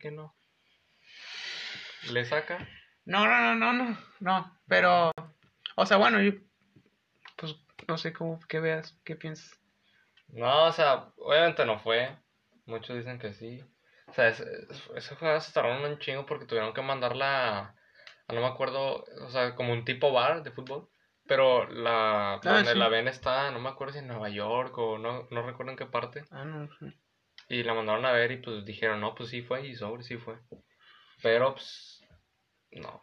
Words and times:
qué 0.00 0.10
no? 0.10 0.36
¿Le 2.10 2.24
saca? 2.24 2.68
No, 3.04 3.26
no, 3.26 3.54
no, 3.54 3.54
no, 3.54 3.72
no, 3.72 3.98
no, 4.18 4.60
pero, 4.66 5.12
o 5.76 5.86
sea, 5.86 5.96
bueno, 5.96 6.20
yo, 6.20 6.32
pues, 7.36 7.54
no 7.86 7.98
sé 7.98 8.12
cómo, 8.12 8.40
qué 8.48 8.58
veas, 8.58 8.98
qué 9.04 9.14
piensas. 9.14 9.58
No, 10.28 10.66
o 10.66 10.72
sea, 10.72 11.12
obviamente 11.16 11.64
no 11.64 11.78
fue. 11.78 12.16
Muchos 12.66 12.96
dicen 12.96 13.18
que 13.18 13.32
sí. 13.32 13.64
O 14.06 14.12
sea, 14.12 14.28
ese, 14.28 14.44
ese 14.96 15.14
juego 15.16 15.40
se 15.40 15.52
tardaron 15.52 15.84
un 15.84 15.98
chingo 15.98 16.26
porque 16.26 16.46
tuvieron 16.46 16.72
que 16.72 16.82
mandarla 16.82 17.58
a, 17.58 17.74
a 18.28 18.32
no 18.32 18.40
me 18.40 18.46
acuerdo, 18.46 19.04
o 19.04 19.30
sea, 19.30 19.54
como 19.54 19.72
un 19.72 19.84
tipo 19.84 20.12
bar 20.12 20.42
de 20.42 20.50
fútbol. 20.50 20.88
Pero 21.26 21.68
la, 21.68 22.40
donde 22.42 22.72
sí. 22.72 22.78
la 22.78 22.88
ven 22.88 23.06
está, 23.06 23.52
no 23.52 23.60
me 23.60 23.68
acuerdo 23.68 23.92
si 23.92 24.00
en 24.00 24.08
Nueva 24.08 24.28
York 24.30 24.76
o 24.78 24.98
no, 24.98 25.28
no 25.30 25.42
recuerdo 25.42 25.70
en 25.70 25.78
qué 25.78 25.86
parte. 25.86 26.24
Ah, 26.30 26.44
no, 26.44 26.68
sí. 26.78 26.86
Y 27.50 27.62
la 27.64 27.74
mandaron 27.74 28.04
a 28.06 28.12
ver 28.12 28.30
y 28.32 28.36
pues 28.38 28.64
dijeron, 28.64 29.00
no, 29.00 29.14
pues 29.14 29.28
sí 29.30 29.42
fue 29.42 29.66
y 29.66 29.74
sobre, 29.74 30.02
sí 30.04 30.16
fue. 30.16 30.38
Pero 31.22 31.54
pues, 31.54 32.00
no, 32.70 33.00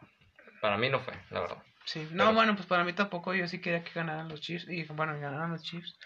para 0.60 0.76
mí 0.78 0.88
no 0.88 0.98
fue, 1.00 1.14
la 1.30 1.40
verdad. 1.40 1.62
Sí, 1.84 2.00
no, 2.12 2.24
Pero- 2.24 2.34
bueno, 2.34 2.54
pues 2.56 2.66
para 2.66 2.82
mí 2.82 2.92
tampoco, 2.94 3.34
yo 3.34 3.46
sí 3.46 3.60
quería 3.60 3.84
que 3.84 3.92
ganaran 3.92 4.28
los 4.28 4.40
Chiefs, 4.40 4.66
y 4.68 4.84
bueno, 4.84 5.18
ganaran 5.20 5.52
los 5.52 5.62
Chiefs, 5.62 5.98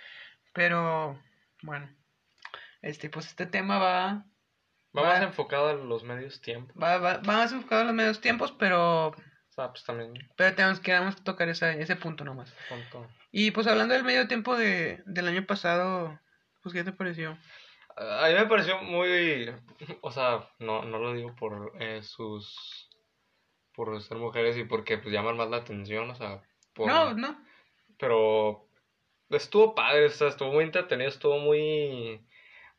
pero, 0.53 1.21
bueno, 1.63 1.89
este, 2.83 3.09
pues 3.11 3.27
este 3.29 3.47
tema 3.47 3.79
va, 3.79 4.25
Va 4.95 5.03
más 5.05 5.23
enfocado 5.23 5.69
a 5.71 5.73
los 5.75 6.03
medios 6.05 6.41
tiempo. 6.43 6.75
va, 6.79 6.99
va, 6.99 7.17
va 7.19 7.23
más 7.39 7.53
enfocado 7.53 7.81
en 7.83 7.87
los 7.87 7.97
medios 7.97 8.21
tiempos, 8.21 8.53
pero, 8.59 9.09
O 9.09 9.15
sea, 9.55 9.71
pues 9.71 9.85
también, 9.85 10.13
pero 10.37 10.55
tenemos 10.55 10.81
que, 10.81 10.93
tenemos 10.93 11.17
que 11.17 11.23
tocar 11.23 11.49
esa, 11.49 11.73
ese 11.73 11.97
punto 11.97 12.25
nomás. 12.25 12.53
punto. 12.69 13.09
Y 13.31 13.53
pues 13.53 13.67
hablando 13.69 13.95
del 13.95 14.05
medio 14.05 14.29
tiempo 14.29 14.57
de, 14.57 15.03
del 15.07 15.29
año 15.29 15.47
pasado, 15.47 16.21
pues 16.63 16.75
¿qué 16.75 16.85
te 16.85 16.93
pareció? 16.93 17.39
A 17.97 18.29
mí 18.29 18.35
me 18.35 18.47
pareció 18.47 18.79
muy, 18.83 19.53
o 20.01 20.11
sea, 20.11 20.49
no, 20.59 20.83
no 20.83 20.99
lo 20.99 21.13
digo 21.13 21.35
por 21.37 21.73
eh, 21.81 22.03
sus, 22.03 22.89
por 23.75 24.01
ser 24.03 24.19
mujeres 24.19 24.57
y 24.57 24.65
porque 24.65 24.99
pues 24.99 25.13
llaman 25.13 25.37
más 25.37 25.51
la 25.51 25.59
atención, 25.59 26.11
o 26.11 26.15
sea, 26.15 26.43
por, 26.73 26.87
No, 26.87 27.15
no, 27.15 27.39
pero 27.99 28.69
estuvo 29.31 29.75
padre, 29.75 30.07
o 30.07 30.11
sea, 30.11 30.29
estuvo 30.29 30.53
muy 30.53 30.65
entretenido, 30.65 31.09
estuvo 31.09 31.39
muy, 31.39 32.25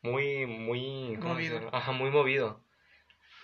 muy, 0.02 0.46
muy, 0.46 1.16
¿cómo 1.20 1.34
Movido. 1.34 1.68
Ajá, 1.72 1.92
muy 1.92 2.10
movido. 2.10 2.62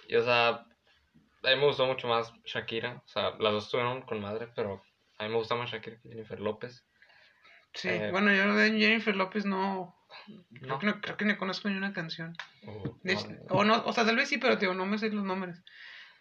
Y 0.08 0.16
o 0.16 0.22
sea, 0.22 0.48
a 0.48 1.48
mí 1.48 1.56
me 1.56 1.66
gustó 1.66 1.86
mucho 1.86 2.08
más 2.08 2.32
Shakira, 2.44 3.02
o 3.04 3.08
sea, 3.08 3.30
las 3.38 3.52
dos 3.52 3.64
estuvieron 3.64 4.02
con 4.02 4.20
madre, 4.20 4.48
pero 4.54 4.82
a 5.18 5.24
mí 5.24 5.30
me 5.30 5.36
gusta 5.36 5.54
más 5.54 5.70
Shakira 5.70 6.00
que 6.00 6.08
Jennifer 6.08 6.40
López. 6.40 6.84
sí, 7.74 7.88
Eh, 7.88 8.10
bueno, 8.10 8.32
yo 8.34 8.54
de 8.54 8.78
Jennifer 8.78 9.16
López 9.16 9.44
no, 9.44 9.99
creo 10.60 10.68
No. 10.68 10.78
que 10.78 10.86
no, 10.86 11.00
creo 11.00 11.16
que 11.16 11.24
no 11.24 11.38
conozco 11.38 11.68
ni 11.68 11.76
una 11.76 11.92
canción. 11.92 12.36
O- 12.66 12.98
De- 13.02 13.16
o 13.48 13.64
no, 13.64 13.82
o 13.84 13.92
sea, 13.92 14.04
tal 14.04 14.16
vez 14.16 14.28
sí, 14.28 14.38
pero 14.38 14.56
digo, 14.56 14.74
no 14.74 14.86
me 14.86 14.98
sé 14.98 15.10
los 15.10 15.24
nombres. 15.24 15.62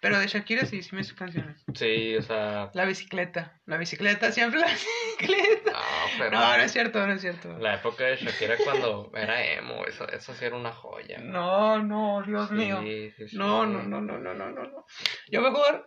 Pero 0.02 0.18
de 0.18 0.28
Shakira 0.28 0.66
sí, 0.66 0.82
sí 0.82 0.96
me 0.96 1.04
sé 1.04 1.14
canciones. 1.14 1.62
Sí, 1.76 2.16
o 2.16 2.22
sea, 2.22 2.72
La 2.74 2.86
bicicleta, 2.86 3.60
la 3.66 3.76
bicicleta, 3.76 4.32
siempre 4.32 4.62
la 4.62 4.68
bicicleta. 5.18 5.72
no, 5.74 5.80
pero... 6.18 6.32
No, 6.40 6.56
no 6.58 6.64
es 6.64 6.72
cierto, 6.72 7.06
no 7.06 7.12
es 7.14 7.20
cierto. 7.22 7.58
La 7.60 7.76
época 7.76 8.06
de 8.06 8.16
Shakira 8.16 8.56
cuando 8.64 9.12
era 9.14 9.44
emo, 9.44 9.86
eso, 9.86 10.08
eso 10.08 10.34
sí 10.34 10.46
era 10.46 10.56
una 10.56 10.72
joya. 10.72 11.18
No, 11.20 11.84
no, 11.84 12.24
Dios 12.26 12.48
Sí, 12.48 12.56
mío. 12.56 12.80
sí, 12.82 13.12
sí. 13.28 13.36
No, 13.38 13.66
no, 13.66 13.84
no, 13.84 14.00
no, 14.00 14.18
no, 14.18 14.34
no, 14.34 14.50
no, 14.52 14.64
no. 14.64 14.86
Yo 15.30 15.42
mejor 15.42 15.86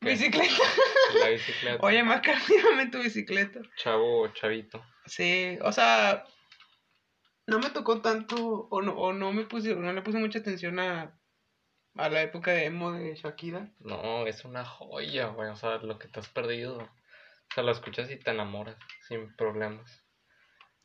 ¿Qué? 0.00 0.10
bicicleta. 0.10 0.54
La 1.20 1.28
bicicleta. 1.28 1.78
Oye, 1.86 2.02
Maca, 2.02 2.34
dame 2.64 2.86
tu 2.90 2.98
bicicleta. 3.00 3.60
Chavo, 3.76 4.26
chavito. 4.34 4.84
Sí, 5.06 5.56
o 5.62 5.70
sea, 5.70 6.24
no 7.48 7.58
me 7.58 7.70
tocó 7.70 8.00
tanto, 8.02 8.68
o 8.70 8.82
no, 8.82 8.92
o 8.92 9.12
no 9.12 9.32
me 9.32 9.44
puse, 9.44 9.74
no 9.74 9.92
le 9.92 10.02
puse 10.02 10.18
mucha 10.18 10.38
atención 10.38 10.78
a, 10.78 11.18
a 11.96 12.08
la 12.10 12.22
época 12.22 12.52
de 12.52 12.66
emo 12.66 12.92
de 12.92 13.16
Shakira. 13.16 13.70
No, 13.80 14.26
es 14.26 14.44
una 14.44 14.64
joya, 14.64 15.28
güey. 15.28 15.48
O 15.48 15.56
sea, 15.56 15.78
lo 15.78 15.98
que 15.98 16.08
te 16.08 16.20
has 16.20 16.28
perdido. 16.28 16.76
O 16.78 17.54
sea, 17.54 17.64
lo 17.64 17.72
escuchas 17.72 18.10
y 18.10 18.16
te 18.16 18.30
enamoras 18.30 18.76
sin 19.08 19.34
problemas. 19.34 20.04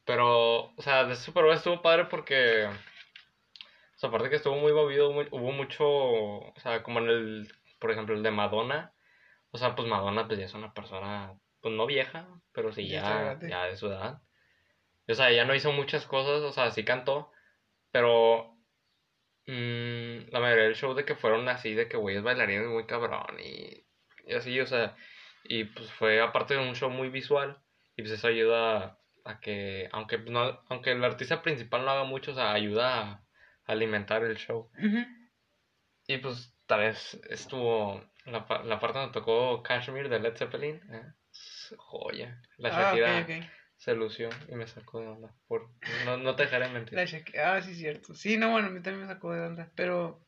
Pero, 0.06 0.74
o 0.76 0.82
sea, 0.82 1.04
de 1.04 1.16
Super 1.16 1.44
Bowl 1.44 1.54
estuvo 1.54 1.82
padre 1.82 2.06
porque. 2.06 2.66
O 2.66 3.98
sea, 3.98 4.08
aparte 4.10 4.30
que 4.30 4.38
estuvo 4.38 4.56
muy 4.56 4.72
movido, 4.74 5.12
muy- 5.12 5.28
hubo 5.32 5.52
mucho. 5.52 5.86
O 5.86 6.54
sea, 6.62 6.82
como 6.82 7.00
en 7.00 7.10
el. 7.10 7.54
Por 7.80 7.92
ejemplo, 7.92 8.16
el 8.16 8.24
de 8.24 8.32
Madonna. 8.32 8.94
O 9.52 9.58
sea, 9.58 9.76
pues 9.76 9.88
Madonna 9.88 10.28
pues 10.28 10.40
ya 10.40 10.46
es 10.46 10.54
una 10.54 10.74
persona. 10.74 11.34
Pues 11.62 11.76
no 11.76 11.86
vieja, 11.86 12.28
pero 12.54 12.72
sí 12.74 12.88
Ya 12.88 13.38
ya 13.50 13.66
de 13.66 13.76
su 13.78 13.88
edad. 13.88 14.22
O 15.08 15.14
sea, 15.14 15.30
ella 15.30 15.46
no 15.46 15.56
hizo 15.56 15.72
muchas 15.72 16.06
cosas, 16.06 16.42
o 16.42 16.52
sea, 16.52 16.72
sí 16.72 16.84
cantó, 16.86 17.32
pero 17.92 18.56
mm, 19.48 20.32
la 20.32 20.40
mayoría 20.40 20.66
del 20.66 20.76
show 20.76 20.94
de 20.94 21.06
que 21.06 21.16
fueron 21.16 21.48
así, 21.50 21.74
de 21.74 21.88
que 21.88 21.98
güeyes 21.98 22.24
bailarines 22.24 22.68
muy 22.68 22.86
cabrón 22.86 23.40
y, 23.40 23.86
y 24.26 24.34
así, 24.34 24.60
o 24.60 24.68
sea, 24.68 24.96
y 25.44 25.66
pues 25.66 25.92
fue 25.92 26.22
aparte 26.22 26.56
de 26.56 26.62
un 26.62 26.76
show 26.76 26.90
muy 26.90 27.10
visual 27.10 27.62
y 27.96 28.02
pues 28.02 28.14
eso 28.14 28.28
ayuda 28.28 28.78
a, 28.78 29.00
a 29.26 29.40
que, 29.40 29.90
aunque, 29.92 30.18
no, 30.20 30.62
aunque 30.70 30.92
el 30.92 31.04
artista 31.04 31.42
principal 31.42 31.84
no 31.86 31.92
haga 31.92 32.04
mucho, 32.06 32.32
o 32.32 32.36
sea, 32.36 32.54
ayuda 32.54 33.02
a, 33.02 33.24
alimentar 33.66 34.24
el 34.24 34.38
show. 34.38 34.70
Y 36.08 36.18
pues 36.18 36.54
tal 36.66 36.82
vez 36.82 37.20
estuvo 37.30 38.04
la, 38.26 38.46
la 38.66 38.80
parte 38.80 39.00
donde 39.00 39.14
tocó 39.14 39.64
Kashmir 39.64 40.10
de 40.10 40.20
Led 40.20 40.36
Zeppelin, 40.36 40.82
¿eh? 40.92 41.14
Joya. 41.78 42.42
La 42.58 42.92
Ah. 42.92 43.63
Se 43.84 43.96
lució 43.96 44.30
y 44.48 44.56
me 44.56 44.66
sacó 44.66 45.02
de 45.02 45.08
onda. 45.08 45.34
Por, 45.46 45.70
no, 46.06 46.16
no 46.16 46.38
te 46.38 46.44
dejaré 46.44 46.70
mentir. 46.70 46.94
La 46.94 47.04
Shakira, 47.04 47.56
ah, 47.56 47.62
sí, 47.62 47.76
cierto. 47.76 48.14
Sí, 48.16 48.38
no, 48.38 48.50
bueno, 48.52 48.68
a 48.70 48.72
mí 48.72 48.80
también 48.82 49.06
me 49.08 49.14
sacó 49.14 49.34
de 49.34 49.42
onda, 49.42 49.70
pero, 49.76 50.26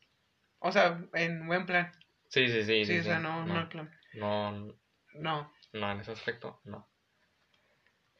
o 0.58 0.70
sea, 0.72 1.02
en 1.14 1.46
buen 1.46 1.64
plan. 1.64 1.90
Sí, 2.28 2.48
sí, 2.48 2.64
sí. 2.64 2.84
Sí, 2.84 2.92
sí, 2.92 2.98
o 2.98 3.02
sea, 3.04 3.18
no, 3.18 3.46
no, 3.46 3.54
no, 3.64 3.88
no, 4.14 4.76
No. 5.14 5.52
no, 5.72 5.92
en 5.92 6.00
ese 6.00 6.12
aspecto, 6.12 6.60
no. 6.64 6.86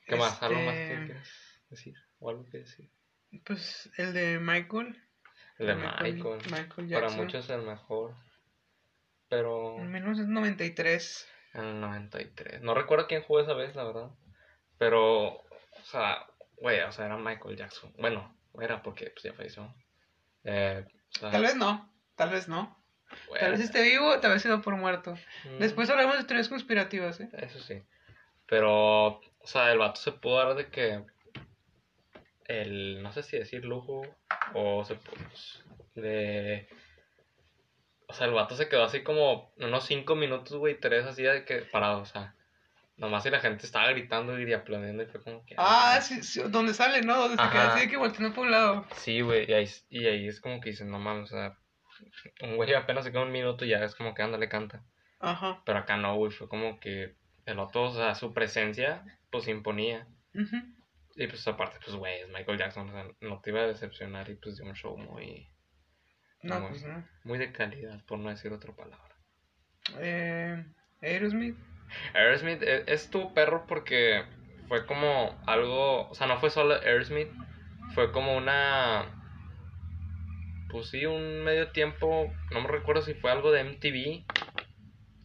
¿Qué 0.06 0.16
más? 0.16 0.42
¿Algo 0.42 0.58
más 0.62 0.74
que 0.74 0.92
Este, 0.94 1.04
quieras 1.06 1.28
decir? 1.68 1.94
¿O 2.18 2.30
algo 2.30 2.44
que 2.50 2.58
decir? 2.58 2.88
Pues 3.44 3.90
el 3.98 4.14
de 4.14 4.38
Michael. 4.38 4.96
El 5.58 5.66
de 5.66 5.74
Michael- 5.74 6.40
Michael. 6.50 6.90
Para 6.92 7.10
muchos 7.10 7.44
es 7.44 7.50
el 7.50 7.60
mejor. 7.62 8.14
Pero 9.28 9.78
En 9.80 9.90
1993. 9.92 11.28
en 11.52 11.64
el 11.64 11.80
93. 11.82 12.62
No 12.62 12.72
recuerdo 12.74 13.06
quién 13.06 13.22
jugó 13.22 13.40
esa 13.40 13.52
vez, 13.52 13.74
la 13.76 13.84
verdad. 13.84 14.10
Pero, 14.78 15.28
o 15.28 15.84
sea, 15.84 16.26
güey, 16.56 16.80
o 16.80 16.92
sea, 16.92 17.06
era 17.06 17.16
Michael 17.16 17.56
Jackson. 17.56 17.92
Bueno, 17.98 18.36
era 18.60 18.82
porque 18.82 19.10
pues, 19.10 19.22
ya 19.22 19.32
falleció. 19.32 19.74
Eh, 20.44 20.84
o 21.16 21.18
sea, 21.18 21.30
Tal 21.30 21.42
vez 21.42 21.56
no, 21.56 21.92
tal 22.14 22.30
vez 22.30 22.48
no. 22.48 22.76
Tal 23.38 23.52
vez 23.52 23.60
esté 23.60 23.82
vivo, 23.82 24.18
tal 24.20 24.32
vez 24.32 24.42
se 24.42 24.58
por 24.58 24.76
muerto. 24.76 25.14
mm, 25.44 25.58
Después 25.58 25.88
hablamos 25.90 26.18
de 26.18 26.24
teorías 26.24 26.48
conspirativas, 26.48 27.20
¿eh? 27.20 27.28
Eso 27.38 27.60
sí. 27.60 27.82
Pero, 28.46 29.06
o 29.08 29.46
sea, 29.46 29.72
el 29.72 29.78
vato 29.78 30.00
se 30.00 30.12
pudo 30.12 30.36
dar 30.36 30.54
de 30.54 30.68
que 30.68 31.04
el, 32.46 33.02
no 33.02 33.12
sé 33.12 33.22
si 33.22 33.38
decir 33.38 33.64
lujo 33.64 34.02
o 34.54 34.84
se 34.84 34.94
pudo, 34.96 35.16
de... 35.94 36.68
O 38.08 38.12
sea, 38.12 38.26
el 38.28 38.34
vato 38.34 38.54
se 38.54 38.68
quedó 38.68 38.84
así 38.84 39.02
como 39.02 39.52
unos 39.56 39.84
cinco 39.84 40.14
minutos, 40.14 40.56
güey, 40.56 40.78
tres 40.78 41.04
así 41.06 41.24
de 41.24 41.44
que 41.44 41.58
parado, 41.62 42.02
o 42.02 42.06
sea, 42.06 42.35
nomás 42.96 43.22
si 43.22 43.30
la 43.30 43.40
gente 43.40 43.66
estaba 43.66 43.90
gritando 43.90 44.38
y 44.40 44.52
aplaudiendo 44.52 45.02
y 45.02 45.06
fue 45.06 45.22
como 45.22 45.44
que... 45.44 45.54
Ah, 45.58 45.98
sí, 46.00 46.22
sí, 46.22 46.40
donde 46.48 46.72
sale, 46.74 47.02
¿no? 47.02 47.16
Donde 47.18 47.36
se 47.36 47.42
Ajá. 47.42 47.52
queda 47.52 47.74
así 47.74 47.80
de 47.80 47.88
que 47.90 47.96
volteando 47.96 48.34
por 48.34 48.46
un 48.46 48.52
lado. 48.52 48.86
Sí, 48.96 49.20
güey, 49.20 49.50
y 49.50 49.52
ahí, 49.54 49.68
y 49.90 50.06
ahí 50.06 50.28
es 50.28 50.40
como 50.40 50.60
que 50.60 50.70
dicen, 50.70 50.90
no 50.90 50.98
mames, 50.98 51.30
o 51.32 51.36
sea, 51.36 51.58
un 52.42 52.56
güey 52.56 52.72
apenas 52.74 53.04
se 53.04 53.12
queda 53.12 53.22
un 53.22 53.32
minuto 53.32 53.64
y 53.64 53.68
ya 53.68 53.82
es 53.84 53.94
como 53.94 54.14
que 54.14 54.22
ándale, 54.22 54.48
canta. 54.48 54.82
Ajá. 55.18 55.62
Pero 55.64 55.78
acá 55.78 55.96
no, 55.96 56.14
güey, 56.16 56.30
fue 56.32 56.48
como 56.48 56.78
que 56.80 57.16
el 57.46 57.58
otro, 57.58 57.84
o 57.84 57.94
sea, 57.94 58.14
su 58.14 58.32
presencia, 58.34 59.04
pues 59.30 59.46
imponía. 59.48 60.06
Ujú. 60.34 60.56
Y 61.18 61.26
pues 61.28 61.46
aparte, 61.48 61.78
pues 61.84 61.96
güey, 61.96 62.20
es 62.20 62.28
Michael 62.28 62.58
Jackson, 62.58 62.88
o 62.88 62.92
sea, 62.92 63.06
no 63.20 63.40
te 63.40 63.50
iba 63.50 63.60
a 63.60 63.66
decepcionar 63.66 64.28
y 64.28 64.34
pues 64.34 64.56
dio 64.56 64.66
un 64.66 64.74
show 64.74 64.96
muy, 64.98 65.48
No, 66.42 66.60
Muy- 66.60 66.68
pues 66.70 66.84
no. 66.84 67.02
muy 67.24 67.38
de 67.38 67.50
calidad, 67.52 68.04
por 68.04 68.18
no 68.18 68.28
decir 68.28 68.52
otra 68.52 68.72
palabra. 68.74 69.16
Eh, 69.98 70.64
Aerosmith. 71.00 71.56
Aerosmith 72.14 72.62
es, 72.62 72.84
es 72.86 73.10
tu 73.10 73.32
perro 73.34 73.66
porque 73.66 74.24
fue 74.68 74.86
como 74.86 75.40
algo, 75.46 76.08
o 76.08 76.14
sea, 76.14 76.26
no 76.26 76.38
fue 76.38 76.50
solo 76.50 76.74
Aerosmith, 76.74 77.28
fue 77.94 78.12
como 78.12 78.36
una, 78.36 79.06
pues 80.70 80.88
sí, 80.88 81.06
un 81.06 81.44
medio 81.44 81.70
tiempo, 81.70 82.32
no 82.50 82.60
me 82.60 82.68
recuerdo 82.68 83.02
si 83.02 83.14
fue 83.14 83.30
algo 83.30 83.52
de 83.52 83.60
MTV, 83.60 84.24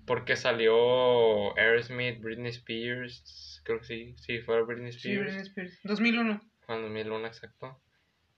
porque 0.06 0.36
salió 0.36 1.58
Aerosmith, 1.58 2.22
Britney 2.22 2.52
Spears, 2.52 3.62
creo 3.66 3.80
que 3.80 3.86
sí, 3.86 4.16
sí, 4.18 4.40
fue 4.40 4.62
Britney 4.64 4.92
Sí, 4.92 5.12
Spears. 5.12 5.26
Britney 5.26 5.48
Spears. 5.48 5.80
2001. 5.84 6.42
Fue 6.62 6.76
en 6.76 6.82
2001, 6.84 7.28
exacto. 7.28 7.82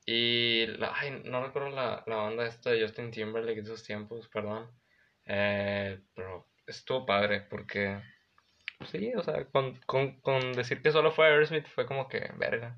Y, 0.05 0.65
la, 0.67 0.93
ay, 0.95 1.21
no 1.25 1.45
recuerdo 1.45 1.69
la, 1.69 2.03
la 2.07 2.15
banda 2.17 2.45
esta 2.45 2.71
de 2.71 2.81
Justin 2.81 3.11
Timberlake 3.11 3.55
de 3.55 3.61
esos 3.61 3.83
tiempos, 3.83 4.27
perdón. 4.29 4.69
Eh, 5.25 6.01
pero 6.13 6.47
estuvo 6.67 7.05
padre 7.05 7.41
porque, 7.41 8.01
sí, 8.87 9.13
o 9.15 9.23
sea, 9.23 9.45
con, 9.45 9.79
con, 9.85 10.19
con 10.21 10.53
decir 10.53 10.81
que 10.81 10.91
solo 10.91 11.11
fue 11.11 11.27
Aerosmith 11.27 11.67
fue 11.67 11.85
como 11.85 12.07
que, 12.07 12.31
verga. 12.37 12.77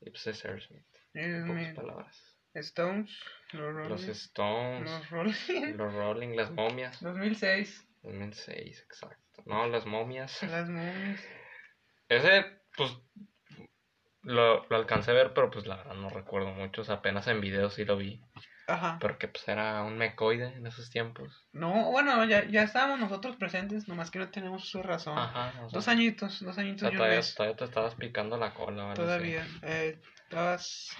Y 0.00 0.10
pues 0.10 0.26
es 0.26 0.44
Aerosmith, 0.44 0.84
palabras. 1.74 2.32
Stones, 2.54 3.10
los 3.52 3.74
Rolling. 3.74 3.88
Los 3.88 4.04
Stones, 4.08 4.90
Los 4.90 5.10
Rolling. 5.10 5.76
los 5.76 5.94
Rolling, 5.94 6.36
las 6.36 6.50
momias. 6.50 7.00
2006. 7.00 7.88
2006, 8.02 8.82
exacto. 8.82 9.42
No, 9.46 9.66
las 9.68 9.86
momias. 9.86 10.42
Las 10.42 10.68
momias. 10.68 11.24
Ese, 12.08 12.44
pues, 12.76 12.94
lo, 14.22 14.66
lo 14.68 14.76
alcancé 14.76 15.12
a 15.12 15.14
ver, 15.14 15.32
pero 15.34 15.50
pues 15.50 15.66
la 15.66 15.76
verdad 15.76 15.94
no 15.94 16.10
recuerdo 16.10 16.50
mucho. 16.50 16.82
O 16.82 16.84
sea, 16.84 16.96
apenas 16.96 17.26
en 17.28 17.40
video 17.40 17.70
sí 17.70 17.84
lo 17.84 17.96
vi. 17.96 18.22
Ajá. 18.68 18.98
Pero 19.00 19.18
que 19.18 19.28
pues 19.28 19.46
era 19.48 19.82
un 19.82 19.98
mecoide 19.98 20.54
en 20.54 20.66
esos 20.66 20.88
tiempos. 20.90 21.46
No, 21.52 21.90
bueno, 21.90 22.24
ya, 22.24 22.44
ya 22.44 22.62
estábamos 22.62 23.00
nosotros 23.00 23.36
presentes, 23.36 23.88
nomás 23.88 24.10
que 24.10 24.18
no 24.18 24.30
tenemos 24.30 24.68
su 24.68 24.82
razón. 24.82 25.18
Ajá. 25.18 25.48
O 25.64 25.68
sea, 25.68 25.78
Dos 25.78 25.88
añitos, 25.88 26.40
dos 26.40 26.56
o 26.56 26.60
añitos 26.60 26.80
sea, 26.80 26.88
y 26.88 26.92
un 26.92 26.98
todavía, 26.98 27.20
todavía 27.36 27.56
te 27.56 27.64
estabas 27.64 27.94
picando 27.96 28.36
la 28.36 28.54
cola. 28.54 28.86
o 28.86 28.90
así. 28.92 29.02
Todavía. 29.02 29.46
Eh, 29.62 30.00
estabas... 30.24 30.96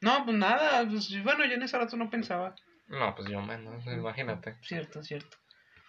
No, 0.00 0.24
pues 0.24 0.36
nada, 0.36 0.86
pues, 0.88 1.22
bueno, 1.22 1.44
yo 1.44 1.54
en 1.54 1.62
ese 1.62 1.78
rato 1.78 1.96
no 1.96 2.08
pensaba. 2.08 2.54
No, 2.88 3.14
pues 3.14 3.28
yo 3.30 3.40
menos, 3.40 3.84
imagínate. 3.86 4.56
Cierto, 4.62 5.02
cierto. 5.02 5.36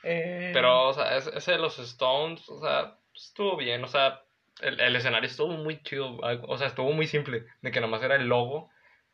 Eh, 0.04 0.52
Pero, 0.54 0.90
o 0.90 0.94
sea, 0.94 1.16
ese 1.16 1.32
ese 1.38 1.54
de 1.54 1.58
los 1.60 1.80
Stones, 1.80 2.48
o 2.50 2.60
sea, 2.60 2.98
estuvo 3.16 3.56
bien, 3.58 3.84
o 3.84 3.88
sea, 3.88 4.22
el, 4.62 4.80
el 4.80 4.96
escenario 4.96 5.28
estuvo 5.28 5.54
muy 5.54 5.82
chido, 5.84 6.18
o 6.20 6.58
sea, 6.58 6.68
estuvo 6.68 6.92
muy 6.92 7.08
simple, 7.08 7.46
de 7.62 7.72
que 7.72 7.82
nomás 7.82 8.04
era 8.04 8.16
el 8.16 8.28
logo, 8.28 8.70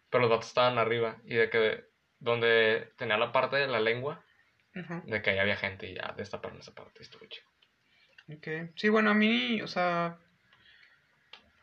pero 0.09 0.21
los 0.21 0.30
datos 0.30 0.48
estaban 0.48 0.77
arriba, 0.77 1.18
y 1.25 1.36
de 1.36 1.50
que 1.50 1.86
donde 2.19 2.92
tenía 2.98 3.18
la 3.18 3.31
parte 3.31 3.57
de 3.57 3.68
la 3.68 3.80
lengua, 3.80 4.24
Ajá. 4.75 5.01
de 5.06 5.21
que 5.21 5.30
ahí 5.31 5.39
había 5.39 5.56
gente 5.57 5.89
y 5.89 5.95
ya 5.95 6.13
destaparon 6.18 6.59
esa 6.59 6.74
parte, 6.74 7.01
estuvo 7.04 7.25
chido. 7.27 7.45
Ok. 8.30 8.71
Sí, 8.75 8.89
bueno, 8.89 9.12
a 9.12 9.13
mí, 9.13 9.62
o 9.62 9.68
sea... 9.68 10.18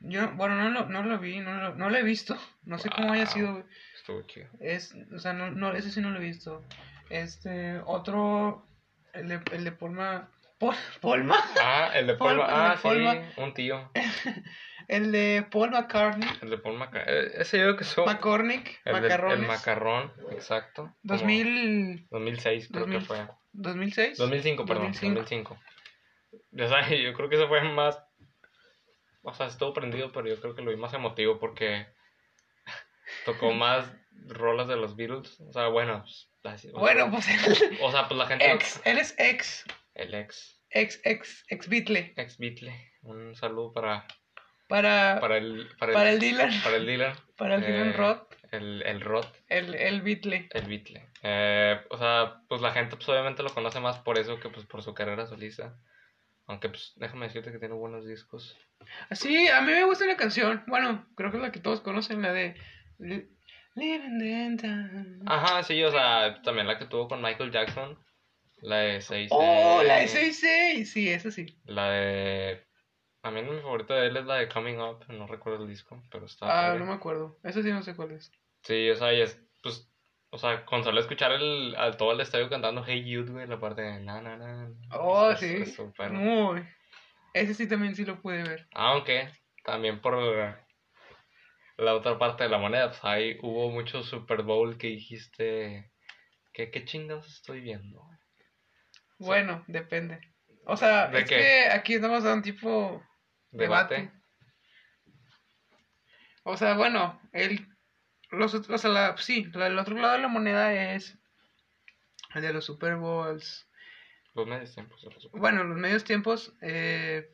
Yo, 0.00 0.31
bueno, 0.32 0.56
no 0.56 0.69
lo, 0.70 0.87
no 0.87 1.02
lo 1.02 1.19
vi, 1.19 1.41
no 1.41 1.55
lo, 1.61 1.75
no 1.75 1.88
lo 1.91 1.96
he 1.96 2.02
visto. 2.02 2.37
No 2.64 2.79
sé 2.79 2.88
cómo 2.88 3.12
haya 3.12 3.25
Wow. 3.25 3.32
sido. 3.32 3.64
Estuvo 3.94 4.23
chido. 4.23 4.49
Es, 4.58 4.94
o 5.14 5.19
sea, 5.19 5.35
no, 5.35 5.50
no, 5.50 5.73
ese 5.75 5.90
sí 5.90 6.00
no 6.00 6.11
lo 6.11 6.17
he 6.19 6.23
visto. 6.25 6.64
Este, 7.11 7.79
otro, 7.85 8.67
el 9.12 9.29
de, 9.29 9.40
el 9.52 9.64
de 9.64 9.73
Polma, 9.73 10.31
Pol- 10.58 10.75
Polma, 11.02 11.37
Ah, 11.61 11.90
el 11.94 12.06
de 12.06 12.14
Paul, 12.14 12.37
el 12.37 12.40
ah, 12.40 12.79
sí, 12.81 12.88
un 13.37 13.52
tío, 13.52 13.90
el 14.88 15.12
de 15.12 15.46
Paul 15.50 15.70
McCartney, 15.70 16.28
el 16.42 16.50
de 16.50 16.58
Paul 16.58 16.78
McCartney, 16.78 17.14
ese 17.34 17.58
yo 17.58 17.64
creo 17.64 17.76
que 17.76 17.84
son... 17.84 18.04
McCormick, 18.06 18.81
El, 18.84 18.92
Macarrones, 18.92 19.38
el 19.40 19.46
macarrón, 19.46 20.12
exacto. 20.32 20.82
como 20.82 20.94
2000, 21.19 22.08
2006 22.10 22.69
creo 22.69 22.81
2000. 22.82 22.98
que 22.98 23.04
fue. 23.04 23.28
2006, 23.52 24.19
2005, 24.19 24.64
perdón, 24.66 24.92
2005. 24.92 25.20
2005. 25.20 25.58
O 26.64 26.69
sea, 26.69 26.88
yo 26.88 27.12
creo 27.14 27.28
que 27.28 27.36
ese 27.36 27.46
fue 27.46 27.62
más... 27.62 27.98
O 29.22 29.32
sea, 29.32 29.46
estuvo 29.46 29.72
prendido, 29.72 30.12
pero 30.12 30.28
yo 30.28 30.40
creo 30.40 30.54
que 30.54 30.62
lo 30.62 30.70
vi 30.70 30.76
más 30.76 30.92
emotivo 30.92 31.38
porque 31.38 31.87
tocó 33.25 33.52
más 33.54 33.90
rolas 34.26 34.69
de 34.69 34.76
los 34.76 34.96
Beatles. 34.96 35.40
O 35.40 35.52
sea, 35.52 35.69
bueno, 35.69 36.02
pues, 36.02 36.28
así- 36.44 36.69
o 36.69 36.72
sea, 36.72 36.80
Bueno, 36.80 37.10
pues 37.10 37.28
el 37.28 37.78
O 37.80 37.90
sea, 37.90 38.06
pues 38.08 38.19
la 38.19 38.26
gente... 38.26 38.52
ex, 38.52 38.80
él 38.84 38.98
es 38.98 39.14
ex, 39.19 39.64
El 39.94 40.14
ex, 40.14 40.60
ex, 40.70 41.00
ex, 41.04 41.44
ex 41.48 41.69
Beatle, 41.69 42.12
ex 42.16 42.38
Beatle. 42.38 42.75
Un 43.02 43.34
saludo 43.34 43.72
para, 43.72 44.06
para, 44.69 45.19
para 45.20 45.38
el... 45.38 45.69
Para 45.78 45.93
el, 45.93 45.94
para 45.94 46.11
el 46.11 46.19
Dylan, 46.20 46.62
para 46.62 46.76
el 46.76 46.87
Dylan. 46.87 47.16
para 47.37 47.55
el 47.56 47.61
Dylan 47.62 47.88
eh, 47.88 47.93
Roth, 47.93 48.32
El, 48.52 48.82
el 48.82 49.00
Roth. 49.00 49.34
el, 49.49 49.75
el 49.75 50.02
Beatle. 50.02 50.49
El 50.50 50.66
Beatle. 50.66 51.08
Eh, 51.22 51.81
o 51.90 51.99
sea, 51.99 52.40
pues 52.49 52.61
la 52.61 52.72
gente 52.72 52.96
pues 52.96 53.08
obviamente 53.08 53.43
lo 53.43 53.52
conoce 53.52 53.81
más 53.81 53.99
por 53.99 54.19
eso 54.19 54.38
que 54.40 54.49
pues 54.49 54.66
por 54.66 54.82
su 54.82 54.94
carrera 54.94 55.26
solista. 55.26 55.76
Aunque 56.46 56.69
pues 56.69 56.93
déjame 56.96 57.26
decirte 57.26 57.50
que 57.50 57.58
tiene 57.58 57.75
buenos 57.75 58.06
discos. 58.06 58.56
Sí, 59.12 59.49
a 59.49 59.62
mí 59.62 59.72
me 59.72 59.84
gusta 59.84 60.05
la 60.05 60.16
canción. 60.16 60.62
Bueno, 60.66 61.06
creo 61.16 61.31
que 61.31 61.38
es 61.38 61.43
la 61.43 61.52
que 61.52 61.61
todos 61.61 61.81
conocen, 61.81 62.20
la 62.20 62.32
de. 62.32 62.55
Ajá, 65.26 65.62
sí, 65.62 65.82
o 65.82 65.90
sea, 65.90 66.40
también 66.43 66.66
la 66.66 66.78
que 66.78 66.84
tuvo 66.84 67.08
con 67.08 67.22
Michael 67.22 67.50
Jackson. 67.50 67.99
La 68.61 68.78
de 68.78 69.00
6. 69.00 69.28
Oh, 69.32 69.82
la 69.82 69.96
de 69.99 70.08
66. 70.08 70.90
Sí, 70.90 71.08
esa 71.11 71.31
sí. 71.31 71.58
La 71.66 71.90
de... 71.90 72.64
A 73.25 73.31
mí 73.31 73.43
mi 73.43 73.59
favorita 73.61 73.94
de 73.94 74.09
él 74.09 74.17
es 74.19 74.25
la 74.26 74.35
de 74.37 74.49
Coming 74.49 74.79
Up, 74.81 75.06
no 75.09 75.26
recuerdo 75.26 75.62
el 75.65 75.69
disco, 75.71 76.03
pero 76.11 76.26
está... 76.26 76.73
Ah, 76.73 76.75
no 76.75 76.85
me 76.85 76.93
acuerdo. 76.93 77.38
Esa 77.43 77.62
sí 77.62 77.71
no 77.73 77.82
sé 77.82 77.97
cuál 77.97 78.12
es. 78.12 78.31
Sí, 78.62 78.91
o 78.91 78.97
sea, 78.97 79.15
y 79.15 79.23
es, 79.23 79.41
pues, 79.62 79.91
o 80.31 80.37
sea, 80.37 80.67
con 80.67 80.85
solo 80.85 81.00
escuchar 81.00 81.32
el, 81.32 81.75
al 81.76 81.97
todo 81.97 82.12
el 82.12 82.21
estadio 82.21 82.50
cantando 82.50 82.85
Hey 82.87 83.03
Jude, 83.03 83.32
güey, 83.32 83.47
la 83.47 83.59
parte 83.59 83.81
de 83.81 84.00
na, 84.00 84.21
na, 84.21 84.37
na. 84.37 84.71
Oh, 84.93 85.31
es- 85.31 85.41
sí. 85.41 85.55
es 85.56 85.75
súper- 85.75 86.11
Muy. 86.12 86.69
Ese 87.32 87.55
sí 87.55 87.67
también 87.67 87.97
sí 87.97 88.05
lo 88.05 88.21
pude 88.21 88.43
ver. 88.43 88.69
Aunque 88.75 89.29
también 89.65 90.03
por 90.03 90.15
la 91.79 91.94
otra 91.94 92.19
parte 92.19 92.44
de 92.44 92.50
la 92.50 92.59
moneda, 92.59 92.88
pues 92.91 93.03
ahí 93.05 93.38
hubo 93.43 93.71
mucho 93.71 94.03
Super 94.03 94.43
Bowl 94.43 94.76
que 94.76 94.88
dijiste 94.88 95.91
que 96.53 96.71
qué 96.71 96.85
chingados 96.85 97.26
estoy 97.29 97.61
viendo. 97.61 98.06
Bueno, 99.19 99.65
depende. 99.67 100.21
O 100.67 100.76
sea, 100.76 101.09
¿De 101.09 101.21
es 101.21 101.29
qué? 101.29 101.37
que 101.37 101.67
aquí 101.71 101.94
estamos 101.94 102.23
dando 102.23 102.37
un 102.37 102.43
tipo 102.43 103.03
Debate. 103.54 103.94
debate. 103.94 104.12
O 106.42 106.56
sea, 106.56 106.74
bueno, 106.74 107.20
el, 107.32 107.66
los, 108.30 108.54
otros- 108.54 108.74
o 108.74 108.78
sea, 108.78 108.90
la, 108.90 109.16
sí, 109.16 109.44
la- 109.54 109.66
el 109.68 109.78
otro 109.78 109.96
lado 109.96 110.14
de 110.14 110.18
la 110.20 110.28
moneda 110.28 110.94
es 110.94 111.16
el 112.34 112.42
de 112.42 112.52
los 112.52 112.64
Super 112.66 112.96
Bowls. 112.96 113.66
Los 114.34 114.46
medios 114.46 114.74
tiempos 114.74 115.02
los 115.04 115.30
Bueno, 115.32 115.64
los 115.64 115.78
medios 115.78 116.04
tiempos 116.04 116.52
eh, 116.60 117.30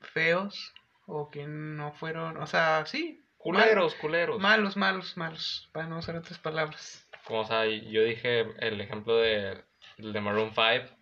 feos 0.00 0.74
o 1.06 1.30
que 1.30 1.46
no 1.46 1.92
fueron, 1.94 2.36
o 2.36 2.46
sea, 2.46 2.84
sí, 2.86 3.24
Culeros, 3.38 3.94
culeros. 3.94 4.40
malos, 4.40 4.76
malos, 4.76 5.16
malos, 5.16 5.70
para 5.72 5.86
no 5.86 5.98
usar 5.98 6.16
otras 6.16 6.38
palabras. 6.38 7.08
Como 7.24 7.40
o 7.40 7.44
sea, 7.44 7.64
yo 7.66 8.02
dije 8.04 8.40
el 8.58 8.80
ejemplo 8.80 9.16
de, 9.16 9.64
el 9.96 10.12
de 10.12 10.20
Maroon 10.20 10.50
5, 10.54 10.94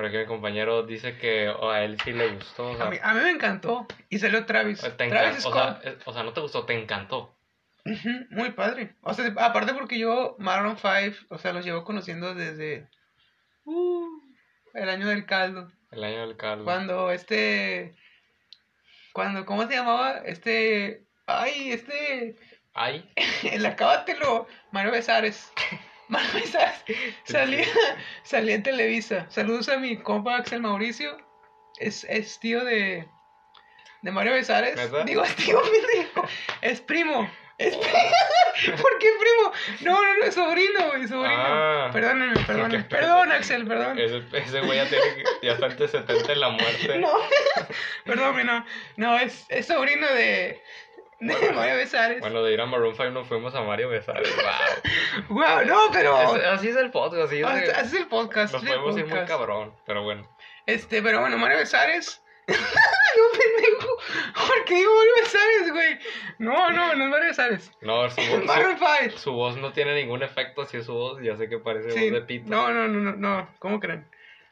pero 0.00 0.12
que 0.12 0.18
mi 0.20 0.24
compañero 0.24 0.82
dice 0.84 1.18
que 1.18 1.50
oh, 1.50 1.68
a 1.68 1.82
él 1.82 2.00
sí 2.02 2.14
le 2.14 2.28
gustó. 2.28 2.70
O 2.70 2.74
sea, 2.74 2.86
A 2.86 2.90
mí, 2.90 2.96
a 3.02 3.12
mí 3.12 3.20
me 3.20 3.32
encantó 3.32 3.86
y 4.08 4.18
salió 4.18 4.46
Travis. 4.46 4.80
Travis 4.80 5.12
encan- 5.12 5.36
o, 5.44 5.52
sea, 5.52 5.80
Scott. 5.82 6.02
o 6.06 6.12
sea, 6.14 6.22
no 6.22 6.32
te 6.32 6.40
gustó, 6.40 6.64
te 6.64 6.72
encantó. 6.72 7.36
Muy 8.30 8.52
padre. 8.52 8.94
O 9.02 9.12
sea, 9.12 9.26
aparte 9.36 9.74
porque 9.74 9.98
yo 9.98 10.36
Maroon 10.38 10.78
5, 10.78 11.26
o 11.28 11.36
sea, 11.36 11.52
los 11.52 11.66
llevo 11.66 11.84
conociendo 11.84 12.34
desde 12.34 12.88
uh, 13.64 14.08
el 14.72 14.88
año 14.88 15.06
del 15.06 15.26
caldo. 15.26 15.70
El 15.90 16.02
año 16.02 16.26
del 16.26 16.38
caldo. 16.38 16.64
Cuando 16.64 17.10
este 17.10 17.94
cuando 19.12 19.44
¿cómo 19.44 19.66
se 19.66 19.74
llamaba? 19.74 20.22
Este 20.24 21.04
ay, 21.26 21.72
este 21.72 22.36
Ay, 22.72 23.06
el 23.42 23.66
acábatelo, 23.66 24.46
Mario 24.72 24.92
Besares. 24.92 25.52
Mario 26.12 26.32
Besares 26.34 26.84
salía, 27.22 27.64
salía 28.24 28.56
en 28.56 28.62
Televisa. 28.64 29.26
Saludos 29.30 29.68
a 29.68 29.76
mi 29.76 29.96
compa 29.96 30.36
Axel 30.36 30.60
Mauricio. 30.60 31.16
Es, 31.78 32.04
es 32.10 32.40
tío 32.40 32.64
de, 32.64 33.08
de 34.02 34.10
Mario 34.10 34.32
Besares. 34.32 34.76
Digo, 35.06 35.22
es 35.22 35.36
tío, 35.36 35.62
pendejo. 35.62 36.28
Es 36.62 36.80
primo. 36.80 37.30
Es 37.58 37.76
primo. 37.76 38.76
¿Por 38.82 38.98
qué 38.98 39.08
primo? 39.20 39.52
No, 39.82 40.02
no, 40.02 40.16
no, 40.16 40.24
es 40.24 40.34
sobrino, 40.34 40.88
güey, 40.88 41.06
sobrino. 41.06 41.36
Ah. 41.36 41.90
Perdónenme, 41.92 42.84
Perdón, 42.88 43.30
Axel, 43.32 43.66
perdón. 43.66 43.98
ese, 43.98 44.22
ese 44.32 44.60
güey 44.62 44.78
ya 44.78 44.88
tiene 44.88 45.04
ya 45.42 45.52
está 45.52 45.88
70 45.88 46.32
en 46.32 46.40
la 46.40 46.48
muerte. 46.48 46.98
No, 46.98 47.12
perdón, 48.04 48.46
no. 48.46 48.64
No, 48.96 49.18
es, 49.18 49.46
es 49.48 49.66
sobrino 49.66 50.06
de, 50.08 50.60
de 51.20 51.52
Mario 51.52 51.76
Besares. 51.76 52.20
Bueno, 52.20 52.42
de 52.42 52.52
ir 52.52 52.60
a 52.60 52.66
Maroon 52.66 52.94
5 52.94 53.10
nos 53.10 53.26
fuimos 53.28 53.54
a 53.54 53.62
Mario 53.62 53.88
Besares. 53.90 54.28
Wow. 55.28 55.36
Wow, 55.38 55.64
no, 55.66 55.78
pero. 55.92 56.36
Es- 56.36 56.44
así 56.44 56.68
es 56.68 56.76
el 56.76 56.90
podcast, 56.90 57.24
así 57.24 57.40
es. 57.40 57.44
Ah, 57.46 57.54
Así 57.80 57.96
es 57.96 58.02
el 58.02 58.06
podcast. 58.08 58.52
nos 58.54 58.62
el 58.62 58.68
podemos 58.68 58.98
ir 58.98 59.06
muy 59.06 59.24
cabrón, 59.26 59.74
pero 59.86 60.02
bueno. 60.02 60.28
Este, 60.66 61.02
pero 61.02 61.20
bueno, 61.20 61.36
Mario 61.38 61.58
Besares. 61.58 62.22
no, 62.48 62.54
pendejo. 63.38 63.96
¿Por 64.46 64.64
qué 64.64 64.74
digo 64.76 64.92
Mario 64.94 65.12
Besares, 65.22 65.72
güey? 65.72 65.98
No, 66.38 66.70
no, 66.70 66.94
no 66.94 67.04
es 67.04 67.10
Mario 67.10 67.26
Besares. 67.28 67.70
No, 67.80 68.08
su 68.10 68.20
voz, 68.22 68.44
Maroon 68.44 68.78
su, 68.78 68.84
5. 69.02 69.18
su 69.18 69.32
voz 69.32 69.56
no 69.56 69.72
tiene 69.72 69.94
ningún 69.94 70.22
efecto, 70.22 70.62
así 70.62 70.78
es 70.78 70.86
su 70.86 70.94
voz, 70.94 71.22
ya 71.22 71.36
sé 71.36 71.48
que 71.48 71.58
parece 71.58 71.90
Sí. 71.92 72.10
voz 72.10 72.20
de 72.20 72.26
pito. 72.26 72.50
No, 72.50 72.72
no, 72.72 72.88
no, 72.88 72.98
no, 72.98 73.12
no. 73.16 73.48
¿Cómo 73.58 73.78
creen? 73.78 74.08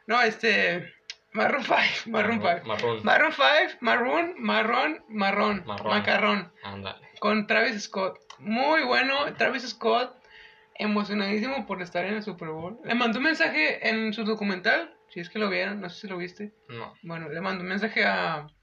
No, 0.07 0.21
este. 0.21 0.93
Maroon 1.31 1.63
5. 1.63 1.75
Maroon 2.07 2.41
5. 2.41 2.65
Marrón. 2.65 3.03
Maroon 3.03 3.31
5, 3.33 3.77
Maroon, 3.81 4.33
marrón, 4.37 5.03
marrón, 5.09 5.63
Marrón. 5.65 5.87
macarrón. 5.87 6.53
Ándale. 6.63 7.07
Con 7.19 7.45
Travis 7.47 7.83
Scott. 7.83 8.17
Muy 8.39 8.83
bueno. 8.83 9.33
Travis 9.35 9.67
Scott, 9.69 10.15
emocionadísimo 10.75 11.65
por 11.67 11.81
estar 11.81 12.05
en 12.05 12.15
el 12.15 12.23
Super 12.23 12.49
Bowl. 12.49 12.79
Le 12.83 12.95
mandó 12.95 13.19
un 13.19 13.25
mensaje 13.25 13.87
en 13.87 14.13
su 14.13 14.23
documental. 14.23 14.95
Si 15.09 15.19
es 15.19 15.29
que 15.29 15.39
lo 15.39 15.49
vieron, 15.49 15.81
no 15.81 15.89
sé 15.89 16.01
si 16.01 16.07
lo 16.07 16.17
viste. 16.17 16.53
No. 16.69 16.93
Bueno, 17.03 17.29
le 17.29 17.41
mandó 17.41 17.61
un 17.63 17.69
mensaje 17.69 18.03
a. 18.05 18.47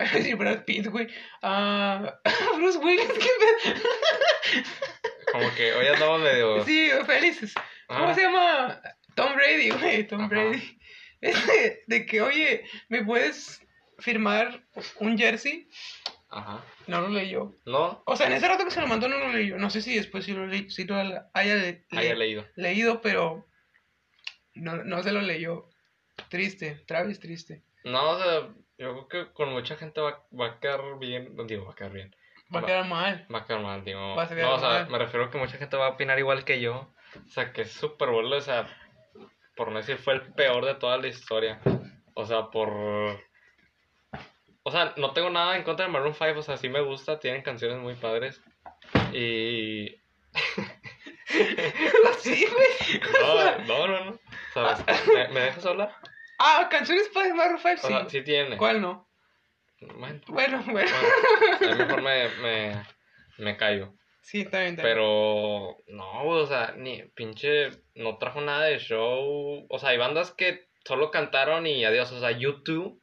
A 0.00 0.04
decir 0.04 0.36
Brad 0.36 0.62
Pitt, 0.64 0.86
güey. 0.86 1.08
A. 1.42 2.20
Bruce 2.56 2.78
Willis, 2.78 3.08
qué. 3.18 4.62
Como 5.32 5.52
que 5.56 5.72
hoy 5.72 5.86
andamos 5.88 6.20
medio. 6.20 6.64
Sí, 6.64 6.88
felices. 7.04 7.52
¿Cómo 7.88 8.06
Ah. 8.06 8.14
se 8.14 8.22
llama? 8.22 8.80
Tom 9.16 9.34
Brady, 9.34 9.70
güey. 9.70 10.06
Tom 10.06 10.20
Ajá. 10.20 10.28
Brady. 10.28 10.77
De 11.86 12.06
que, 12.06 12.20
oye, 12.22 12.64
¿me 12.88 13.04
puedes 13.04 13.62
firmar 13.98 14.62
un 15.00 15.18
jersey? 15.18 15.68
Ajá. 16.30 16.62
No 16.86 17.00
lo 17.00 17.08
leyó. 17.08 17.54
¿No? 17.64 18.02
O 18.06 18.16
sea, 18.16 18.26
en 18.26 18.34
ese 18.34 18.46
rato 18.48 18.64
que 18.64 18.70
se 18.70 18.80
lo 18.80 18.86
mandó 18.86 19.08
no 19.08 19.18
lo 19.18 19.32
leyó. 19.32 19.56
No 19.58 19.70
sé 19.70 19.80
si 19.82 19.94
después 19.96 20.24
sí 20.24 20.32
lo, 20.32 20.46
le 20.46 20.68
sí 20.70 20.84
lo 20.84 20.96
haya 20.96 21.54
le- 21.54 21.84
Haya 21.90 22.10
le- 22.10 22.16
leído. 22.16 22.46
leído, 22.54 23.00
pero 23.00 23.46
no, 24.54 24.76
no 24.84 25.02
se 25.02 25.12
lo 25.12 25.20
leyó. 25.22 25.68
Triste, 26.28 26.82
Travis 26.86 27.20
triste. 27.20 27.62
No, 27.84 28.10
o 28.10 28.18
sea, 28.22 28.48
yo 28.76 29.06
creo 29.06 29.26
que 29.26 29.32
con 29.32 29.50
mucha 29.52 29.76
gente 29.76 30.00
va, 30.00 30.22
va 30.38 30.46
a 30.48 30.60
quedar 30.60 30.80
bien. 30.98 31.34
no 31.34 31.44
Digo, 31.44 31.64
va 31.66 31.72
a 31.72 31.76
quedar 31.76 31.92
bien. 31.92 32.14
Va 32.54 32.58
a 32.58 32.62
Va- 32.62 32.66
quedar 32.66 32.86
mal. 32.86 33.26
Va 33.32 33.38
a 33.40 33.46
quedar 33.46 33.62
mal, 33.62 33.84
digo. 33.84 34.14
Vas 34.14 34.30
a 34.30 34.34
quedar 34.34 34.48
no, 34.48 34.54
o 34.56 34.58
sea, 34.60 34.86
me 34.90 34.98
refiero 34.98 35.26
a 35.26 35.30
que 35.30 35.38
mucha 35.38 35.56
gente 35.58 35.76
va 35.76 35.86
a 35.86 35.90
opinar 35.90 36.18
igual 36.18 36.44
que 36.44 36.60
yo. 36.60 36.92
O 37.24 37.28
sea, 37.30 37.52
que 37.52 37.64
Super 37.64 38.10
Bowl, 38.10 38.30
o 38.32 38.40
sea, 38.40 38.68
por 39.58 39.70
no 39.72 39.78
decir, 39.78 39.98
fue 39.98 40.14
el 40.14 40.22
peor 40.32 40.64
de 40.64 40.76
toda 40.76 40.96
la 40.96 41.08
historia. 41.08 41.60
O 42.14 42.24
sea, 42.24 42.46
por. 42.46 42.70
O 44.62 44.70
sea, 44.70 44.94
no 44.96 45.12
tengo 45.12 45.28
nada 45.30 45.56
en 45.56 45.64
contra 45.64 45.84
de 45.86 45.92
Maroon 45.92 46.14
5, 46.14 46.38
o 46.38 46.42
sea, 46.42 46.56
sí 46.56 46.68
me 46.68 46.80
gusta, 46.80 47.18
tienen 47.18 47.42
canciones 47.42 47.78
muy 47.78 47.94
padres. 47.94 48.40
Y. 49.12 49.94
Sí, 52.20 52.46
güey. 52.46 53.00
No, 53.22 53.86
no, 53.86 53.86
no, 53.86 54.04
no. 54.06 54.18
¿Sabes? 54.54 54.78
¿Me, 55.08 55.28
me 55.28 55.40
dejas 55.40 55.66
hablar? 55.66 55.94
Ah, 56.38 56.66
canciones 56.70 57.08
para 57.12 57.34
Maroon 57.34 57.58
5, 57.58 57.74
O 57.74 57.76
sí. 57.76 57.86
sea, 57.88 58.08
sí 58.08 58.22
tiene. 58.22 58.56
¿Cuál 58.56 58.80
no? 58.80 59.06
Bueno, 59.80 60.20
Bueno, 60.28 60.62
bueno. 60.66 60.90
bueno, 60.90 60.90
a 61.60 61.64
lo 61.66 61.76
mejor 61.76 62.02
me, 62.02 62.28
me, 62.42 62.82
me 63.38 63.56
callo. 63.56 63.92
Sí, 64.28 64.42
está 64.42 64.58
bien, 64.60 64.72
está 64.72 64.82
bien. 64.82 64.94
Pero 64.94 65.78
no, 65.86 66.22
o 66.26 66.46
sea, 66.46 66.74
ni 66.76 67.02
pinche, 67.14 67.70
no 67.94 68.18
trajo 68.18 68.42
nada 68.42 68.66
de 68.66 68.78
show. 68.78 69.64
O 69.70 69.78
sea, 69.78 69.88
hay 69.88 69.96
bandas 69.96 70.32
que 70.32 70.68
solo 70.84 71.10
cantaron 71.10 71.66
y 71.66 71.82
adiós. 71.86 72.12
O 72.12 72.20
sea, 72.20 72.30
YouTube, 72.32 73.00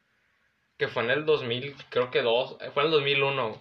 que 0.78 0.88
fue 0.88 1.02
en 1.04 1.10
el 1.10 1.26
2000, 1.26 1.76
creo 1.90 2.12
que 2.12 2.22
dos, 2.22 2.58
fue 2.76 2.84
en 2.84 2.90
el 2.90 2.92
2001, 2.92 3.60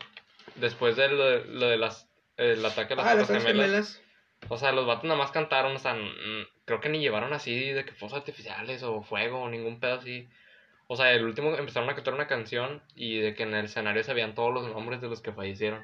después 0.57 0.97
de 0.97 1.09
lo, 1.09 1.25
de 1.25 1.45
lo 1.47 1.67
de 1.69 1.79
las, 1.79 2.07
el 2.37 2.63
ataque 2.67 2.93
a 2.93 2.97
las 2.97 3.07
Ah, 3.07 3.15
las 3.15 3.29
gemelas. 3.29 3.47
gemelas. 3.47 4.03
O 4.51 4.59
sea, 4.59 4.73
los 4.73 4.85
vatos 4.85 5.05
nada 5.05 5.17
más 5.17 5.31
cantaron, 5.31 5.75
o 5.75 5.79
sea, 5.79 5.97
creo 6.67 6.81
que 6.81 6.91
ni 6.91 6.99
llevaron 7.01 7.33
así 7.33 7.71
de 7.71 7.87
que 7.87 7.93
fuegos 7.93 8.19
artificiales 8.19 8.83
o 8.83 9.01
fuego 9.01 9.41
o 9.41 9.49
ningún 9.49 9.81
pedo 9.81 9.95
así. 9.95 10.29
O 10.87 10.97
sea, 10.97 11.13
el 11.13 11.25
último 11.25 11.57
empezaron 11.57 11.89
a 11.89 11.95
cantar 11.95 12.13
una 12.13 12.27
canción 12.27 12.83
y 12.95 13.21
de 13.21 13.35
que 13.35 13.45
en 13.45 13.55
el 13.55 13.65
escenario 13.65 14.05
se 14.05 14.13
veían 14.13 14.35
todos 14.35 14.53
los 14.53 14.69
nombres 14.69 15.01
de 15.01 15.09
los 15.09 15.23
que 15.23 15.33
fallecieron. 15.33 15.83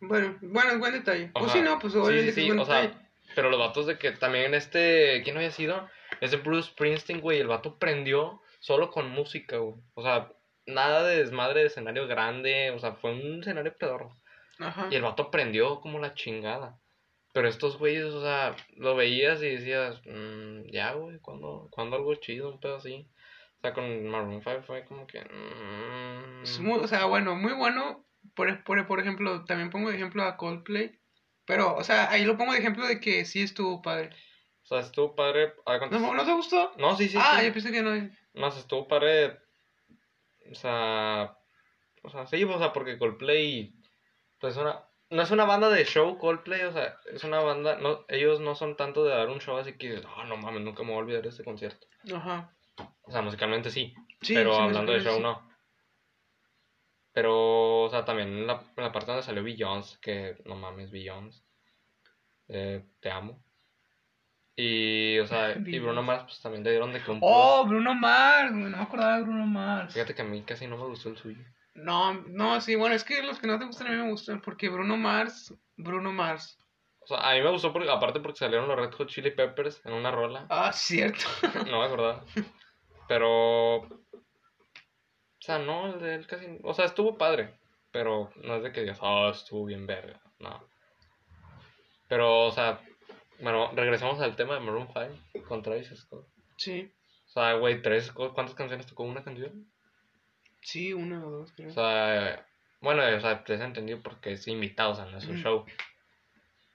Bueno, 0.00 0.36
bueno, 0.42 0.70
es 0.72 0.78
buen 0.78 0.92
detalle. 0.92 1.30
Pues 1.32 1.46
Ajá. 1.46 1.52
sí, 1.54 1.62
no, 1.62 1.78
pues 1.78 1.92
Sí, 1.92 1.98
obviamente 1.98 2.32
sí, 2.32 2.40
sí, 2.42 2.46
buen 2.48 2.60
o 2.60 2.64
sea, 2.64 3.08
pero 3.34 3.50
los 3.50 3.58
vatos 3.58 3.86
de 3.86 3.98
que 3.98 4.12
también 4.12 4.54
este, 4.54 5.22
¿quién 5.24 5.36
había 5.36 5.50
sido? 5.50 5.88
Ese 6.20 6.36
Bruce 6.36 6.70
Springsteen, 6.70 7.20
güey, 7.20 7.40
el 7.40 7.48
vato 7.48 7.78
prendió 7.78 8.40
solo 8.60 8.90
con 8.90 9.10
música, 9.10 9.56
güey. 9.58 9.76
O 9.94 10.02
sea, 10.02 10.32
nada 10.66 11.02
de 11.04 11.18
desmadre 11.18 11.60
de 11.60 11.66
escenario 11.66 12.06
grande, 12.06 12.70
o 12.70 12.78
sea, 12.78 12.92
fue 12.92 13.12
un 13.12 13.40
escenario 13.40 13.76
pedorro. 13.76 14.16
Ajá. 14.58 14.88
Y 14.90 14.94
el 14.96 15.02
vato 15.02 15.30
prendió 15.30 15.80
como 15.80 15.98
la 15.98 16.14
chingada. 16.14 16.78
Pero 17.32 17.48
estos 17.48 17.78
güeyes, 17.78 18.04
o 18.06 18.22
sea, 18.22 18.56
lo 18.76 18.96
veías 18.96 19.42
y 19.42 19.50
decías, 19.50 20.00
"Mm, 20.06 20.70
ya, 20.72 20.92
güey, 20.94 21.18
¿cuándo, 21.18 21.68
cuándo 21.70 21.96
algo 21.96 22.14
chido, 22.14 22.48
un 22.50 22.58
pedo 22.60 22.76
así? 22.76 23.06
O 23.58 23.60
sea, 23.60 23.74
con 23.74 24.06
Maroon 24.08 24.40
5 24.42 24.62
fue 24.66 24.84
como 24.86 25.06
que... 25.06 25.20
mm, 25.20 26.42
Es 26.42 26.60
muy- 26.60 26.78
o 26.78 26.86
sea, 26.86 27.04
bueno, 27.04 27.34
muy 27.34 27.52
bueno. 27.52 28.04
Por, 28.34 28.64
por, 28.64 28.86
por 28.86 29.00
ejemplo, 29.00 29.44
también 29.44 29.70
pongo 29.70 29.90
de 29.90 29.96
ejemplo 29.96 30.22
a 30.24 30.36
Coldplay. 30.36 30.98
Pero, 31.44 31.76
o 31.76 31.84
sea, 31.84 32.10
ahí 32.10 32.24
lo 32.24 32.36
pongo 32.36 32.52
de 32.52 32.58
ejemplo 32.58 32.86
de 32.86 33.00
que 33.00 33.24
sí 33.24 33.42
estuvo 33.42 33.80
padre. 33.82 34.10
O 34.64 34.66
sea, 34.66 34.80
estuvo 34.80 35.14
padre... 35.14 35.54
a 35.64 35.72
ver, 35.72 35.78
¿cuántos- 35.80 36.00
¿No, 36.00 36.12
¿no 36.14 36.24
te 36.24 36.32
gustó? 36.32 36.72
No, 36.76 36.96
sí, 36.96 37.08
sí, 37.08 37.16
ah, 37.20 37.36
sí. 37.38 37.46
yo 37.46 37.52
pensé 37.52 37.70
que 37.70 37.82
no. 37.82 38.10
No, 38.34 38.48
estuvo 38.48 38.88
padre. 38.88 39.38
O 40.50 40.54
sea. 40.54 41.36
O 42.02 42.10
sea, 42.10 42.26
sí, 42.26 42.42
o 42.44 42.58
sea, 42.58 42.72
porque 42.72 42.98
Coldplay. 42.98 43.74
Pues 44.38 44.56
una. 44.56 44.82
No 45.08 45.22
es 45.22 45.30
una 45.30 45.44
banda 45.44 45.70
de 45.70 45.84
show, 45.84 46.18
Coldplay, 46.18 46.62
o 46.64 46.72
sea, 46.72 46.96
es 47.12 47.22
una 47.22 47.38
banda. 47.38 47.76
No, 47.76 48.04
ellos 48.08 48.40
no 48.40 48.56
son 48.56 48.76
tanto 48.76 49.04
de 49.04 49.10
dar 49.14 49.28
un 49.28 49.40
show 49.40 49.56
así 49.56 49.74
que. 49.78 49.98
Oh, 50.16 50.24
no 50.24 50.36
mames, 50.36 50.62
nunca 50.62 50.82
me 50.82 50.88
voy 50.88 50.96
a 50.96 51.02
olvidar 51.02 51.22
de 51.22 51.28
este 51.28 51.44
concierto. 51.44 51.86
Ajá. 52.12 52.52
O 53.02 53.10
sea, 53.12 53.22
musicalmente 53.22 53.70
sí, 53.70 53.94
Sí, 54.20 54.34
pero 54.34 54.52
sí 54.54 54.60
hablando 54.62 54.92
de 54.92 55.00
show 55.00 55.16
sí. 55.16 55.22
no. 55.22 55.48
Pero, 57.16 57.84
o 57.84 57.88
sea, 57.88 58.04
también 58.04 58.28
en 58.28 58.46
la, 58.46 58.62
la 58.76 58.92
parte 58.92 59.06
donde 59.06 59.22
salió 59.22 59.42
Beyoncé, 59.42 59.96
que 60.02 60.36
no 60.44 60.54
mames, 60.54 60.90
Beyoncé. 60.90 61.42
Eh, 62.46 62.84
te 63.00 63.10
amo. 63.10 63.42
Y, 64.54 65.18
o 65.20 65.26
sea, 65.26 65.52
y. 65.66 65.78
Bruno 65.78 66.02
Mars, 66.02 66.24
pues 66.24 66.42
también 66.42 66.62
le 66.62 66.72
dieron 66.72 66.92
de 66.92 67.02
que 67.02 67.10
un 67.10 67.20
Oh, 67.22 67.64
Bruno 67.66 67.94
Mars, 67.94 68.52
no 68.52 68.68
me 68.68 68.76
acordaba 68.76 69.16
de 69.16 69.22
Bruno 69.22 69.46
Mars. 69.46 69.94
Fíjate 69.94 70.14
que 70.14 70.20
a 70.20 70.26
mí 70.26 70.42
casi 70.42 70.66
no 70.66 70.76
me 70.76 70.84
gustó 70.84 71.08
el 71.08 71.16
suyo. 71.16 71.42
No, 71.74 72.12
no, 72.12 72.60
sí, 72.60 72.74
bueno, 72.74 72.94
es 72.94 73.02
que 73.02 73.22
los 73.22 73.38
que 73.38 73.46
no 73.46 73.58
te 73.58 73.64
gustan 73.64 73.86
a 73.86 73.90
mí 73.92 73.96
me 73.96 74.10
gustan 74.10 74.42
porque 74.42 74.68
Bruno 74.68 74.98
Mars, 74.98 75.54
Bruno 75.74 76.12
Mars. 76.12 76.58
O 76.98 77.06
sea, 77.06 77.30
a 77.30 77.32
mí 77.32 77.40
me 77.40 77.50
gustó 77.50 77.72
porque, 77.72 77.88
aparte 77.90 78.20
porque 78.20 78.40
salieron 78.40 78.68
los 78.68 78.76
Red 78.76 78.92
Hot 78.92 79.08
Chili 79.08 79.30
Peppers 79.30 79.80
en 79.86 79.94
una 79.94 80.10
rola. 80.10 80.44
Ah, 80.50 80.70
cierto. 80.70 81.24
No 81.70 81.78
me 81.80 81.86
acordaba. 81.86 82.26
Pero. 83.08 83.88
O 85.46 85.52
sea, 85.52 85.60
no, 85.60 85.94
el 85.94 86.00
de 86.00 86.14
él 86.16 86.26
casi. 86.26 86.44
O 86.64 86.74
sea, 86.74 86.86
estuvo 86.86 87.16
padre. 87.16 87.54
Pero 87.92 88.32
no 88.42 88.56
es 88.56 88.64
de 88.64 88.72
que 88.72 88.80
digas, 88.80 88.98
oh, 89.00 89.30
estuvo 89.30 89.64
bien 89.64 89.86
verga. 89.86 90.20
No. 90.40 90.60
Pero, 92.08 92.46
o 92.46 92.50
sea. 92.50 92.80
Bueno, 93.38 93.70
regresamos 93.76 94.20
al 94.20 94.34
tema 94.34 94.54
de 94.54 94.60
Maroon 94.60 94.88
5 95.32 95.46
con 95.46 95.62
Travis 95.62 95.90
Scott. 95.94 96.26
Sí, 96.56 96.90
O 97.26 97.28
sea, 97.28 97.52
güey, 97.54 97.80
Travis 97.80 98.06
Scott, 98.06 98.34
¿cuántas 98.34 98.56
canciones 98.56 98.86
tocó 98.86 99.04
una 99.04 99.22
canción? 99.22 99.70
sí, 100.62 100.92
una 100.92 101.24
o 101.24 101.30
dos, 101.30 101.52
creo. 101.52 101.68
O 101.68 101.72
sea, 101.72 102.44
bueno, 102.80 103.04
o 103.16 103.20
sea, 103.20 103.44
te 103.44 103.54
has 103.54 103.60
entendido 103.60 104.00
porque 104.02 104.32
es 104.32 104.48
invitado, 104.48 104.90
o 104.90 104.94
sea, 104.96 105.04
no 105.04 105.18
es 105.18 105.26
un 105.26 105.34
Ujú. 105.34 105.42
show. 105.42 105.64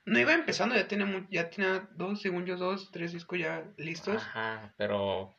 No 0.06 0.18
iba 0.18 0.34
empezando, 0.34 0.76
ya 0.76 0.88
tenía, 0.88 1.28
ya 1.30 1.50
tenía 1.50 1.90
dos, 1.96 2.22
según 2.22 2.46
yo, 2.46 2.56
dos, 2.56 2.90
tres 2.92 3.12
discos 3.12 3.38
ya 3.40 3.66
listos. 3.76 4.16
Ajá, 4.16 4.74
pero. 4.78 5.36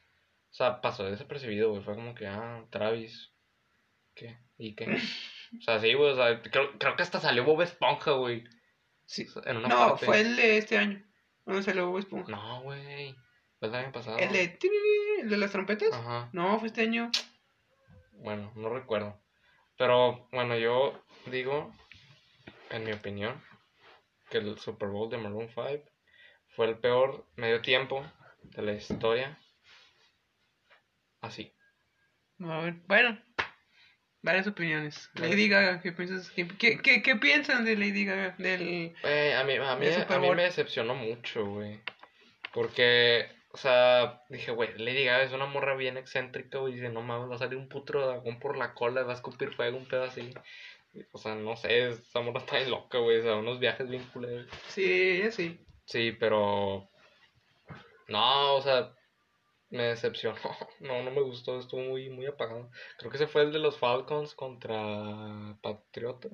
O 0.52 0.54
sea, 0.54 0.80
pasó 0.80 1.04
desapercibido, 1.04 1.71
güey. 1.71 1.82
Fue 1.82 1.94
como 1.94 2.14
que, 2.14 2.26
ah, 2.26 2.64
Travis. 2.71 3.32
¿Qué? 4.14 4.38
¿Y 4.59 4.75
qué? 4.75 4.87
O 5.59 5.61
sea, 5.61 5.78
sí, 5.80 5.92
güey. 5.92 6.12
O 6.12 6.16
sea, 6.16 6.40
creo, 6.40 6.78
creo 6.78 6.97
que 6.97 7.02
hasta 7.02 7.21
salió 7.21 7.44
Bob 7.44 7.61
Esponja, 7.61 8.12
güey. 8.12 8.42
Sí. 9.04 9.26
En 9.44 9.59
una 9.59 9.68
No, 9.68 9.88
parte. 9.90 10.06
fue 10.06 10.21
el 10.23 10.35
de 10.37 10.56
este 10.56 10.78
año. 10.78 11.04
¿Dónde 11.44 11.62
salió 11.62 11.88
Bob 11.90 11.99
Esponja? 11.99 12.30
No, 12.32 12.62
güey. 12.62 13.14
Fue 13.59 13.68
el 13.68 13.75
año 13.75 13.92
pasado. 13.92 14.16
¿El 14.16 14.32
de, 14.32 14.59
el 15.21 15.28
de 15.28 15.37
las 15.37 15.50
trompetas? 15.52 15.92
Ajá. 15.92 16.30
No, 16.32 16.59
fue 16.59 16.68
este 16.68 16.80
año. 16.80 17.11
Bueno, 18.12 18.50
no 18.56 18.71
recuerdo. 18.71 19.21
Pero, 19.76 20.26
bueno, 20.32 20.56
yo 20.56 21.04
digo, 21.26 21.71
en 22.71 22.85
mi 22.85 22.92
opinión, 22.92 23.42
que 24.30 24.38
el 24.38 24.59
Super 24.59 24.88
Bowl 24.88 25.11
de 25.11 25.18
Maroon 25.18 25.49
5 25.49 25.85
fue 26.56 26.66
el 26.68 26.78
peor 26.78 27.26
medio 27.37 27.61
tiempo 27.61 28.02
de 28.42 28.62
la 28.62 28.73
historia. 28.73 29.38
Así. 31.23 31.52
A 32.41 32.61
ver, 32.61 32.75
bueno, 32.87 33.19
varias 34.23 34.47
opiniones. 34.49 35.11
Lady 35.14 35.49
Gaga, 35.49 35.81
¿qué 35.81 35.93
piensas? 35.93 36.31
¿Qué, 36.31 36.49
qué, 36.49 36.79
qué, 36.83 37.02
qué 37.02 37.17
piensan 37.17 37.64
de 37.64 37.76
Lady 37.76 38.05
Gaga? 38.05 38.35
Del... 38.38 38.95
Güey, 39.00 39.33
a 39.33 39.45
mí, 39.45 39.55
a 39.55 39.76
mí, 39.76 39.87
a 39.87 40.19
mí 40.19 40.31
me 40.31 40.43
decepcionó 40.43 40.95
mucho, 40.95 41.47
güey. 41.47 41.81
Porque, 42.52 43.29
o 43.52 43.57
sea, 43.57 44.23
dije, 44.29 44.50
güey, 44.50 44.76
Lady 44.79 45.05
Gaga 45.05 45.23
es 45.23 45.33
una 45.33 45.47
morra 45.47 45.76
bien 45.76 45.97
excéntrica, 45.97 46.59
güey. 46.59 46.75
Dice, 46.75 46.88
no 46.88 47.02
mames, 47.02 47.31
va 47.31 47.37
a 47.37 47.38
salir 47.38 47.57
un 47.57 47.69
puto 47.69 48.05
dragón 48.05 48.41
por 48.41 48.57
la 48.59 48.75
cola, 48.75 49.05
va 49.05 49.12
a 49.12 49.17
escupir 49.17 49.55
fuego, 49.55 49.79
un 49.79 49.87
pedo 49.87 50.05
así. 50.05 50.35
O 51.12 51.19
sea, 51.19 51.37
no 51.37 51.57
sé, 51.57 51.88
esa 51.88 52.21
morra 52.21 52.41
está 52.41 52.57
bien 52.57 52.71
loca, 52.71 52.99
güey. 52.99 53.19
O 53.19 53.23
sea, 53.23 53.37
unos 53.37 53.61
viajes 53.61 53.88
bien 53.88 54.05
culeros. 54.12 54.49
Sí, 54.69 55.31
sí. 55.31 55.64
Sí, 55.85 56.12
pero. 56.19 56.91
No, 58.09 58.57
o 58.57 58.61
sea, 58.61 58.93
me 59.73 59.85
decepcionó. 59.85 60.38
No, 60.81 61.02
no 61.02 61.11
me 61.11 61.21
gustó, 61.21 61.59
estuvo 61.59 61.81
muy, 61.81 62.11
muy 62.11 62.26
apagado. 62.26 62.71
Creo 62.99 63.11
que 63.11 63.17
ese 63.17 63.26
fue 63.26 63.43
el 63.43 63.52
de 63.52 63.59
los 63.59 63.79
Falcons 63.79 64.35
contra 64.35 64.76
Patriotas. 65.62 66.33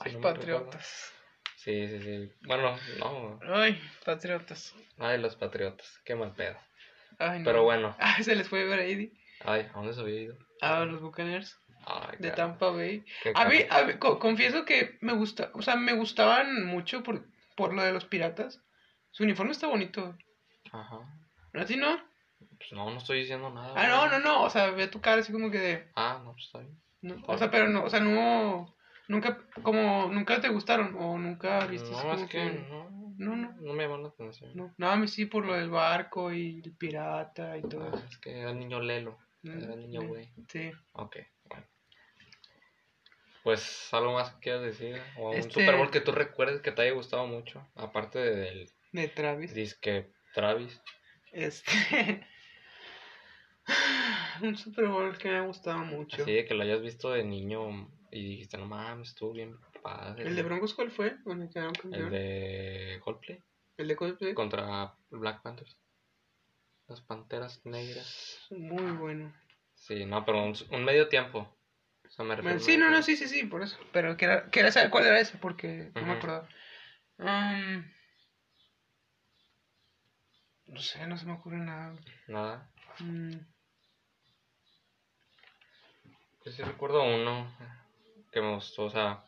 Ay, 0.00 0.12
no 0.14 0.20
patriotas. 0.20 1.12
Sí, 1.56 1.88
sí, 1.88 2.00
sí. 2.00 2.32
Bueno, 2.42 2.78
no. 2.98 3.40
Ay, 3.42 3.78
patriotas. 4.04 4.74
Ay, 4.98 5.18
los 5.18 5.36
Patriotas. 5.36 6.00
Qué 6.04 6.14
mal 6.14 6.34
pedo. 6.34 6.56
Ay, 7.18 7.40
no. 7.40 7.44
Pero 7.44 7.64
bueno. 7.64 7.96
Ah, 8.00 8.22
se 8.22 8.34
les 8.34 8.48
fue 8.48 8.66
Brady. 8.66 9.12
Ay, 9.40 9.62
¿a 9.70 9.72
dónde 9.72 9.92
se 9.92 10.00
había 10.00 10.20
ido? 10.20 10.38
A 10.60 10.84
los 10.84 11.00
Buccaneers 11.00 11.58
Ay, 11.86 12.16
de 12.18 12.30
Tampa 12.30 12.70
Bay. 12.70 13.04
A 13.34 13.46
mí, 13.46 13.56
a 13.68 13.82
mí, 13.84 13.94
co- 13.98 14.18
confieso 14.18 14.64
que 14.64 14.98
me 15.00 15.14
gusta, 15.14 15.50
o 15.54 15.62
sea, 15.62 15.76
me 15.76 15.94
gustaban 15.94 16.64
mucho 16.66 17.02
por, 17.02 17.24
por 17.56 17.72
lo 17.74 17.82
de 17.82 17.92
los 17.92 18.04
piratas. 18.04 18.62
Su 19.10 19.24
uniforme 19.24 19.52
está 19.52 19.66
bonito. 19.66 20.16
Ajá. 20.72 20.98
¿A 21.54 21.64
ti 21.64 21.76
no? 21.76 21.98
Pues 22.58 22.72
no, 22.72 22.90
no 22.90 22.98
estoy 22.98 23.20
diciendo 23.20 23.50
nada. 23.50 23.74
Ah, 23.76 23.86
no, 23.88 24.08
no, 24.08 24.18
no. 24.20 24.42
O 24.44 24.50
sea, 24.50 24.70
ve 24.70 24.88
tu 24.88 25.00
cara 25.00 25.20
así 25.20 25.32
como 25.32 25.50
que 25.50 25.58
de. 25.58 25.88
Ah, 25.94 26.20
no, 26.24 26.32
pues 26.32 26.46
está 26.46 26.58
bien. 26.60 26.78
no, 27.02 27.16
o 27.26 27.38
sea, 27.38 27.50
pero 27.50 27.68
no, 27.68 27.84
o 27.84 27.90
sea, 27.90 28.00
no. 28.00 28.74
Nunca, 29.08 29.38
como, 29.62 30.08
nunca 30.08 30.40
te 30.40 30.48
gustaron 30.48 30.94
o 30.96 31.18
nunca 31.18 31.66
viste 31.66 31.90
No, 31.90 32.12
es 32.14 32.28
que 32.30 32.44
no. 32.68 32.90
No, 33.18 33.36
no. 33.36 33.52
No 33.60 33.72
me 33.74 33.82
llaman 33.82 34.02
la 34.04 34.08
atención. 34.10 34.50
No, 34.54 34.72
no, 34.78 34.90
a 34.90 34.96
mí 34.96 35.08
sí 35.08 35.26
por 35.26 35.44
lo 35.44 35.54
del 35.54 35.68
barco 35.68 36.32
y 36.32 36.62
el 36.64 36.72
pirata 36.76 37.58
y 37.58 37.62
todo 37.62 37.90
Ah, 37.92 38.02
es 38.08 38.18
que 38.18 38.38
era 38.40 38.50
el 38.50 38.58
niño 38.58 38.80
Lelo. 38.80 39.18
Mm, 39.42 39.50
Era 39.62 39.74
el 39.74 39.80
niño 39.80 40.02
mm, 40.02 40.06
güey. 40.06 40.32
Sí. 40.48 40.70
Ok, 40.92 41.16
bueno. 41.44 41.66
Pues 43.42 43.88
algo 43.92 44.12
más 44.12 44.30
que 44.34 44.40
quieras 44.40 44.62
decir. 44.62 45.00
O 45.16 45.30
un 45.30 45.36
Este- 45.36 45.52
Super 45.60 45.76
Bowl 45.76 45.90
que 45.90 46.00
tú 46.00 46.12
recuerdes 46.12 46.60
que 46.60 46.72
te 46.72 46.82
haya 46.82 46.92
gustado 46.92 47.26
mucho. 47.26 47.66
Aparte 47.74 48.18
del 48.18 48.70
De 48.92 49.08
Travis. 49.08 49.54
disque 49.54 50.12
Travis. 50.34 50.80
Este. 51.32 52.26
Un 54.42 54.56
Super 54.56 54.86
Bowl 54.88 55.16
que 55.18 55.28
me 55.28 55.36
ha 55.36 55.42
gustado 55.42 55.78
mucho. 55.78 56.24
De 56.24 56.44
que 56.44 56.54
lo 56.54 56.62
hayas 56.62 56.80
visto 56.80 57.10
de 57.10 57.22
niño 57.24 57.90
y 58.10 58.30
dijiste, 58.30 58.56
no 58.56 58.66
mames, 58.66 59.10
estuvo 59.10 59.32
bien 59.32 59.56
padre. 59.82 60.26
¿El 60.26 60.34
de 60.34 60.42
Broncos 60.42 60.74
cuál 60.74 60.90
fue? 60.90 61.16
¿Dónde 61.24 61.48
quedaron 61.48 61.74
El 61.92 62.10
de 62.10 63.00
Coldplay 63.02 63.42
¿El 63.76 63.88
de 63.88 63.96
Coldplay? 63.96 64.34
contra 64.34 64.94
Black 65.10 65.42
Panthers. 65.42 65.76
Las 66.88 67.00
Panteras 67.02 67.64
Negras. 67.64 68.46
Muy 68.50 68.90
bueno. 68.92 69.32
Sí, 69.74 70.04
no, 70.04 70.24
pero 70.24 70.42
un, 70.44 70.54
un 70.70 70.84
medio 70.84 71.08
tiempo. 71.08 71.56
O 72.04 72.10
sea, 72.10 72.24
me 72.24 72.34
refiero 72.34 72.58
sí, 72.58 72.76
no, 72.76 72.90
no, 72.90 73.02
sí, 73.02 73.16
sí, 73.16 73.28
sí, 73.28 73.44
por 73.44 73.62
eso. 73.62 73.78
Pero 73.92 74.16
quería, 74.16 74.50
quería 74.50 74.72
saber 74.72 74.90
cuál 74.90 75.06
era 75.06 75.20
ese 75.20 75.38
porque 75.38 75.92
no 75.94 76.02
me 76.02 76.12
acordaba. 76.14 76.48
Um, 77.18 77.84
no 80.70 80.80
sé, 80.80 81.06
no 81.06 81.16
se 81.16 81.26
me 81.26 81.32
ocurre 81.32 81.58
nada. 81.58 81.94
Nada. 82.28 82.70
Mm, 83.00 83.36
Yo 86.44 86.52
sí 86.52 86.62
recuerdo 86.62 87.02
uno 87.02 87.54
que 88.32 88.40
me 88.40 88.54
gustó, 88.54 88.84
o 88.84 88.90
sea, 88.90 89.24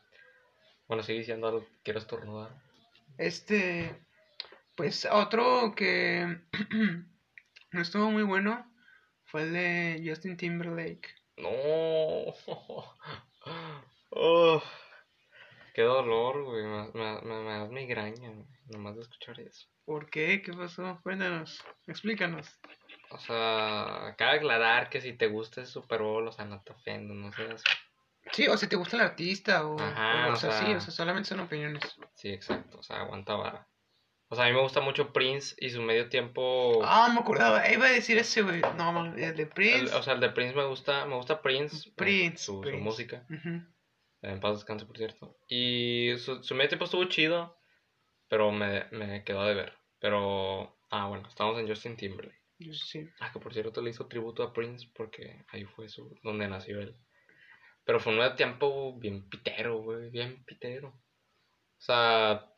bueno, 0.87 1.03
sigue 1.03 1.19
diciendo 1.19 1.47
algo, 1.47 1.65
quiero 1.83 1.99
estornudar. 1.99 2.51
Este, 3.17 3.95
pues 4.75 5.07
otro 5.11 5.73
que 5.75 6.39
no 7.71 7.81
estuvo 7.81 8.09
muy 8.09 8.23
bueno 8.23 8.65
fue 9.25 9.43
el 9.43 9.53
de 9.53 10.03
Justin 10.05 10.37
Timberlake. 10.37 11.13
No. 11.37 12.33
Oh. 14.15 14.61
Qué 15.73 15.81
dolor, 15.81 16.43
güey. 16.43 16.63
Me, 16.63 16.91
me, 16.93 17.21
me, 17.21 17.43
me 17.43 17.51
das 17.59 17.69
migraña, 17.69 18.29
güey, 18.29 18.45
nomás 18.67 18.95
de 18.95 19.01
escuchar 19.01 19.39
eso. 19.39 19.67
¿Por 19.85 20.09
qué? 20.09 20.41
¿Qué 20.41 20.53
pasó? 20.53 20.99
Cuéntanos, 21.03 21.63
explícanos. 21.87 22.47
O 23.09 23.17
sea, 23.17 24.15
cabe 24.17 24.37
aclarar 24.37 24.89
que 24.89 25.01
si 25.01 25.13
te 25.13 25.27
gusta 25.27 25.61
el 25.61 25.67
Super 25.67 26.01
Bowl, 26.01 26.27
o 26.27 26.31
sea, 26.31 26.45
no 26.45 26.61
te 26.61 26.73
ofendo, 26.73 27.13
no 27.13 27.31
seas... 27.33 27.63
Sí, 28.31 28.47
o 28.47 28.55
si 28.57 28.67
te 28.67 28.75
gusta 28.77 28.95
el 28.95 29.03
artista 29.03 29.67
o, 29.67 29.79
Ajá, 29.79 30.29
o, 30.29 30.33
o 30.33 30.35
sea, 30.37 30.51
sea- 30.51 30.65
sí, 30.65 30.73
o 30.73 30.79
sea, 30.79 30.91
solamente 30.91 31.29
son 31.29 31.41
opiniones. 31.41 31.83
Sí, 32.15 32.29
exacto, 32.29 32.79
o 32.79 32.83
sea, 32.83 33.01
aguanta 33.01 33.35
vara. 33.35 33.67
O 34.29 34.35
sea, 34.35 34.45
a 34.45 34.47
mí 34.47 34.53
me 34.55 34.61
gusta 34.61 34.79
mucho 34.81 35.11
Prince 35.11 35.55
y 35.59 35.69
su 35.69 35.81
medio 35.81 36.09
tiempo... 36.09 36.79
Ah, 36.83 37.09
me 37.13 37.19
acordaba, 37.19 37.69
iba 37.69 37.85
a 37.85 37.91
decir 37.91 38.17
ese, 38.17 38.41
güey. 38.41 38.61
No, 38.77 39.05
el 39.13 39.15
de 39.35 39.43
el- 39.43 39.49
Prince. 39.49 39.93
o 39.93 40.01
sea, 40.01 40.13
el 40.13 40.21
de 40.21 40.29
Prince 40.29 40.55
me 40.55 40.65
gusta, 40.65 41.05
me 41.05 41.15
gusta 41.15 41.41
Prince. 41.41 41.89
eh, 41.89 41.93
Prince, 41.95 42.37
su, 42.45 42.63
música. 42.79 43.25
Ujú. 43.29 43.61
En 44.23 44.39
paz 44.39 44.55
descanse, 44.55 44.85
por 44.85 44.97
cierto. 44.97 45.37
Y 45.47 46.13
su, 46.17 46.41
su 46.43 46.55
medio 46.55 46.69
tiempo 46.69 46.85
estuvo 46.85 47.03
chido, 47.05 47.57
pero 48.29 48.51
me, 48.51 48.85
me 48.91 49.23
quedó 49.23 49.43
de 49.45 49.53
ver. 49.53 49.73
Pero, 49.99 50.77
ah, 50.89 51.07
bueno, 51.07 51.27
estamos 51.27 51.59
en 51.59 51.67
Justin 51.67 51.97
Timberlake. 51.97 52.41
Sí. 52.71 53.07
Ah, 53.19 53.31
que 53.31 53.39
por 53.39 53.53
cierto 53.53 53.81
le 53.81 53.89
hizo 53.89 54.07
tributo 54.07 54.43
a 54.43 54.53
Prince 54.53 54.89
porque 54.95 55.43
ahí 55.49 55.65
fue 55.65 55.89
su, 55.89 56.17
donde 56.23 56.47
nació 56.47 56.79
él. 56.79 56.95
Pero 57.83 57.99
fue 57.99 58.13
un 58.13 58.19
medio 58.19 58.35
tiempo 58.35 58.97
bien 58.97 59.27
pitero, 59.27 59.81
güey, 59.81 60.09
bien 60.09 60.43
pitero. 60.45 60.89
O 60.89 61.81
sea, 61.81 62.49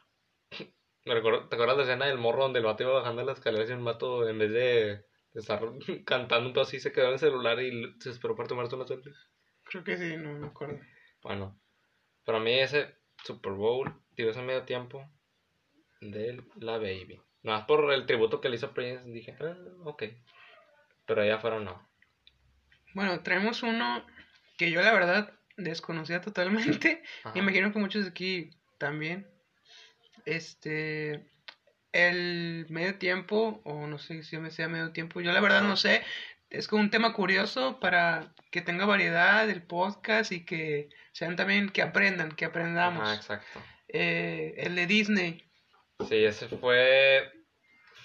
me 1.05 1.15
recuerdo, 1.15 1.47
¿te 1.49 1.55
acuerdas 1.55 1.77
la 1.77 1.83
escena 1.83 2.05
del 2.05 2.19
morro 2.19 2.43
donde 2.43 2.59
el 2.59 2.65
vato 2.65 2.83
iba 2.83 2.93
bajando 2.93 3.23
las 3.23 3.39
escaleras 3.39 3.69
y 3.69 3.73
un 3.73 3.85
vato 3.85 4.27
en 4.29 4.37
vez 4.37 4.51
de, 4.51 5.05
de 5.33 5.39
estar 5.39 5.61
cantando 6.05 6.47
un 6.47 6.53
pedo 6.53 6.63
así 6.63 6.79
se 6.79 6.91
quedó 6.91 7.07
en 7.07 7.13
el 7.13 7.19
celular 7.19 7.59
y 7.59 7.95
se 7.99 8.11
esperó 8.11 8.35
para 8.35 8.49
tomarse 8.49 8.75
una 8.75 8.85
selfie? 8.85 9.13
Creo 9.63 9.83
que 9.83 9.97
sí, 9.97 10.15
no 10.17 10.33
me 10.33 10.47
acuerdo. 10.47 10.79
Bueno, 11.25 11.59
para 12.23 12.39
mí 12.39 12.51
ese 12.51 12.93
Super 13.23 13.53
Bowl, 13.53 13.91
digo, 14.15 14.29
ese 14.29 14.43
medio 14.43 14.61
tiempo 14.61 15.09
de 15.99 16.39
la 16.57 16.77
Baby. 16.77 17.19
Nada 17.41 17.57
más 17.57 17.67
por 17.67 17.91
el 17.91 18.05
tributo 18.05 18.39
que 18.39 18.47
le 18.47 18.57
hizo 18.57 18.75
Prince, 18.75 19.09
dije, 19.09 19.35
ah, 19.41 19.55
ok. 19.85 20.03
Pero 21.07 21.23
allá 21.23 21.37
afuera 21.37 21.59
no. 21.59 21.89
Bueno, 22.93 23.21
traemos 23.21 23.63
uno 23.63 24.05
que 24.55 24.69
yo 24.69 24.83
la 24.83 24.93
verdad 24.93 25.33
desconocía 25.57 26.21
totalmente. 26.21 27.01
Ajá. 27.23 27.33
Me 27.33 27.41
imagino 27.41 27.73
que 27.73 27.79
muchos 27.79 28.03
de 28.03 28.11
aquí 28.11 28.51
también. 28.77 29.27
Este. 30.25 31.27
El 31.91 32.67
medio 32.69 32.99
tiempo, 32.99 33.61
o 33.63 33.87
no 33.87 33.97
sé 33.97 34.21
si 34.21 34.37
me 34.37 34.51
sea 34.51 34.67
medio 34.67 34.91
tiempo, 34.91 35.21
yo 35.21 35.31
la 35.31 35.41
verdad 35.41 35.63
no 35.63 35.75
sé. 35.75 36.03
Es 36.57 36.67
como 36.67 36.81
un 36.81 36.89
tema 36.89 37.13
curioso 37.13 37.79
para 37.79 38.33
que 38.51 38.61
tenga 38.61 38.85
variedad 38.85 39.49
el 39.49 39.63
podcast 39.63 40.31
y 40.31 40.45
que 40.45 40.89
sean 41.11 41.35
también 41.35 41.69
que 41.69 41.81
aprendan, 41.81 42.31
que 42.31 42.45
aprendamos. 42.45 43.03
Ajá, 43.03 43.15
exacto. 43.15 43.61
Eh, 43.89 44.53
el 44.57 44.75
de 44.75 44.87
Disney. 44.87 45.43
Sí, 46.07 46.23
ese 46.25 46.47
fue, 46.47 47.31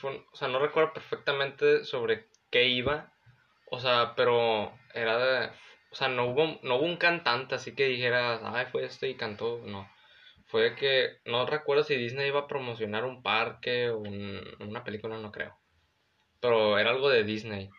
O 0.02 0.36
sea, 0.36 0.48
no 0.48 0.58
recuerdo 0.58 0.92
perfectamente 0.92 1.84
sobre 1.84 2.28
qué 2.50 2.68
iba. 2.68 3.12
O 3.70 3.78
sea, 3.80 4.14
pero 4.16 4.72
era 4.94 5.18
de. 5.18 5.46
O 5.92 5.94
sea, 5.94 6.08
no 6.08 6.26
hubo, 6.26 6.58
no 6.62 6.76
hubo 6.76 6.86
un 6.86 6.96
cantante 6.96 7.54
así 7.54 7.74
que 7.74 7.86
dijeras, 7.86 8.40
ay, 8.44 8.66
fue 8.70 8.84
este 8.84 9.08
y 9.08 9.14
cantó. 9.16 9.60
No. 9.64 9.88
Fue 10.46 10.74
que. 10.74 11.18
No 11.24 11.46
recuerdo 11.46 11.84
si 11.84 11.96
Disney 11.96 12.28
iba 12.28 12.40
a 12.40 12.46
promocionar 12.48 13.04
un 13.04 13.22
parque 13.22 13.90
o 13.90 13.98
un- 13.98 14.44
una 14.60 14.82
película, 14.84 15.18
no 15.18 15.30
creo. 15.30 15.56
Pero 16.40 16.78
era 16.78 16.90
algo 16.90 17.08
de 17.08 17.22
Disney. 17.24 17.70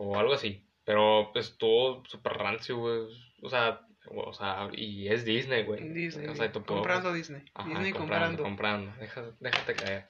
O 0.00 0.16
algo 0.16 0.32
así. 0.34 0.64
Pero 0.84 1.30
pues, 1.32 1.50
estuvo 1.50 2.04
súper 2.06 2.34
rancio, 2.34 2.78
güey. 2.78 3.08
O 3.42 3.50
sea, 3.50 3.80
o 4.06 4.32
sea, 4.32 4.68
y 4.72 5.08
es 5.08 5.24
Disney, 5.24 5.64
güey. 5.64 5.88
Disney. 5.92 6.28
O 6.28 6.34
sea, 6.36 6.52
tú 6.52 6.62
puedo- 6.62 6.80
comprando 6.80 7.12
Disney. 7.12 7.42
Ajá, 7.52 7.68
Disney 7.68 7.92
comprando, 7.92 8.42
comprando. 8.44 8.92
Deja- 9.00 9.32
déjate 9.40 9.74
caer. 9.74 10.08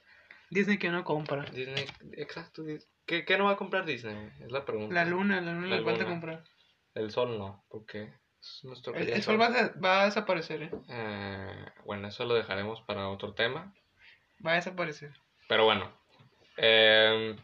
Disney 0.51 0.77
que 0.77 0.89
no 0.89 1.03
compra. 1.03 1.43
Disney, 1.45 1.85
exacto. 2.13 2.63
¿Qué, 3.05 3.25
qué 3.25 3.37
no 3.37 3.45
va 3.45 3.51
a 3.51 3.57
comprar 3.57 3.85
Disney? 3.85 4.31
Es 4.39 4.51
la 4.51 4.63
pregunta. 4.63 4.93
La 4.93 5.05
luna, 5.05 5.41
la 5.41 5.53
luna 5.53 5.67
La 5.67 5.77
le 5.77 5.83
falta 5.83 6.05
comprar. 6.05 6.43
El 6.93 7.11
sol 7.11 7.37
no, 7.37 7.65
porque 7.69 8.13
es 8.41 8.59
nuestro 8.63 8.93
El, 8.95 9.09
el 9.09 9.21
sol 9.23 9.39
va 9.41 9.47
a, 9.47 9.73
va 9.83 10.01
a 10.01 10.05
desaparecer, 10.05 10.63
¿eh? 10.63 10.71
Eh, 10.89 11.65
bueno, 11.85 12.07
eso 12.07 12.25
lo 12.25 12.35
dejaremos 12.35 12.81
para 12.81 13.09
otro 13.09 13.33
tema. 13.33 13.73
Va 14.45 14.53
a 14.53 14.55
desaparecer. 14.55 15.11
Pero 15.47 15.65
bueno. 15.65 15.91
Eh, 16.57 17.35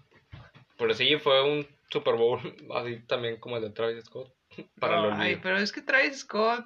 pero 0.78 0.94
sí, 0.94 1.18
fue 1.18 1.44
un 1.44 1.75
Super 1.90 2.16
Bowl 2.16 2.40
así 2.76 3.00
también 3.08 3.40
como 3.40 3.58
el 3.58 3.64
de 3.64 3.70
Travis 3.72 4.04
Scott. 4.06 4.34
Para 4.80 5.06
el 5.06 5.14
Ay, 5.14 5.40
pero 5.42 5.58
es 5.58 5.72
que 5.72 5.82
Travis 5.82 6.20
Scott. 6.20 6.66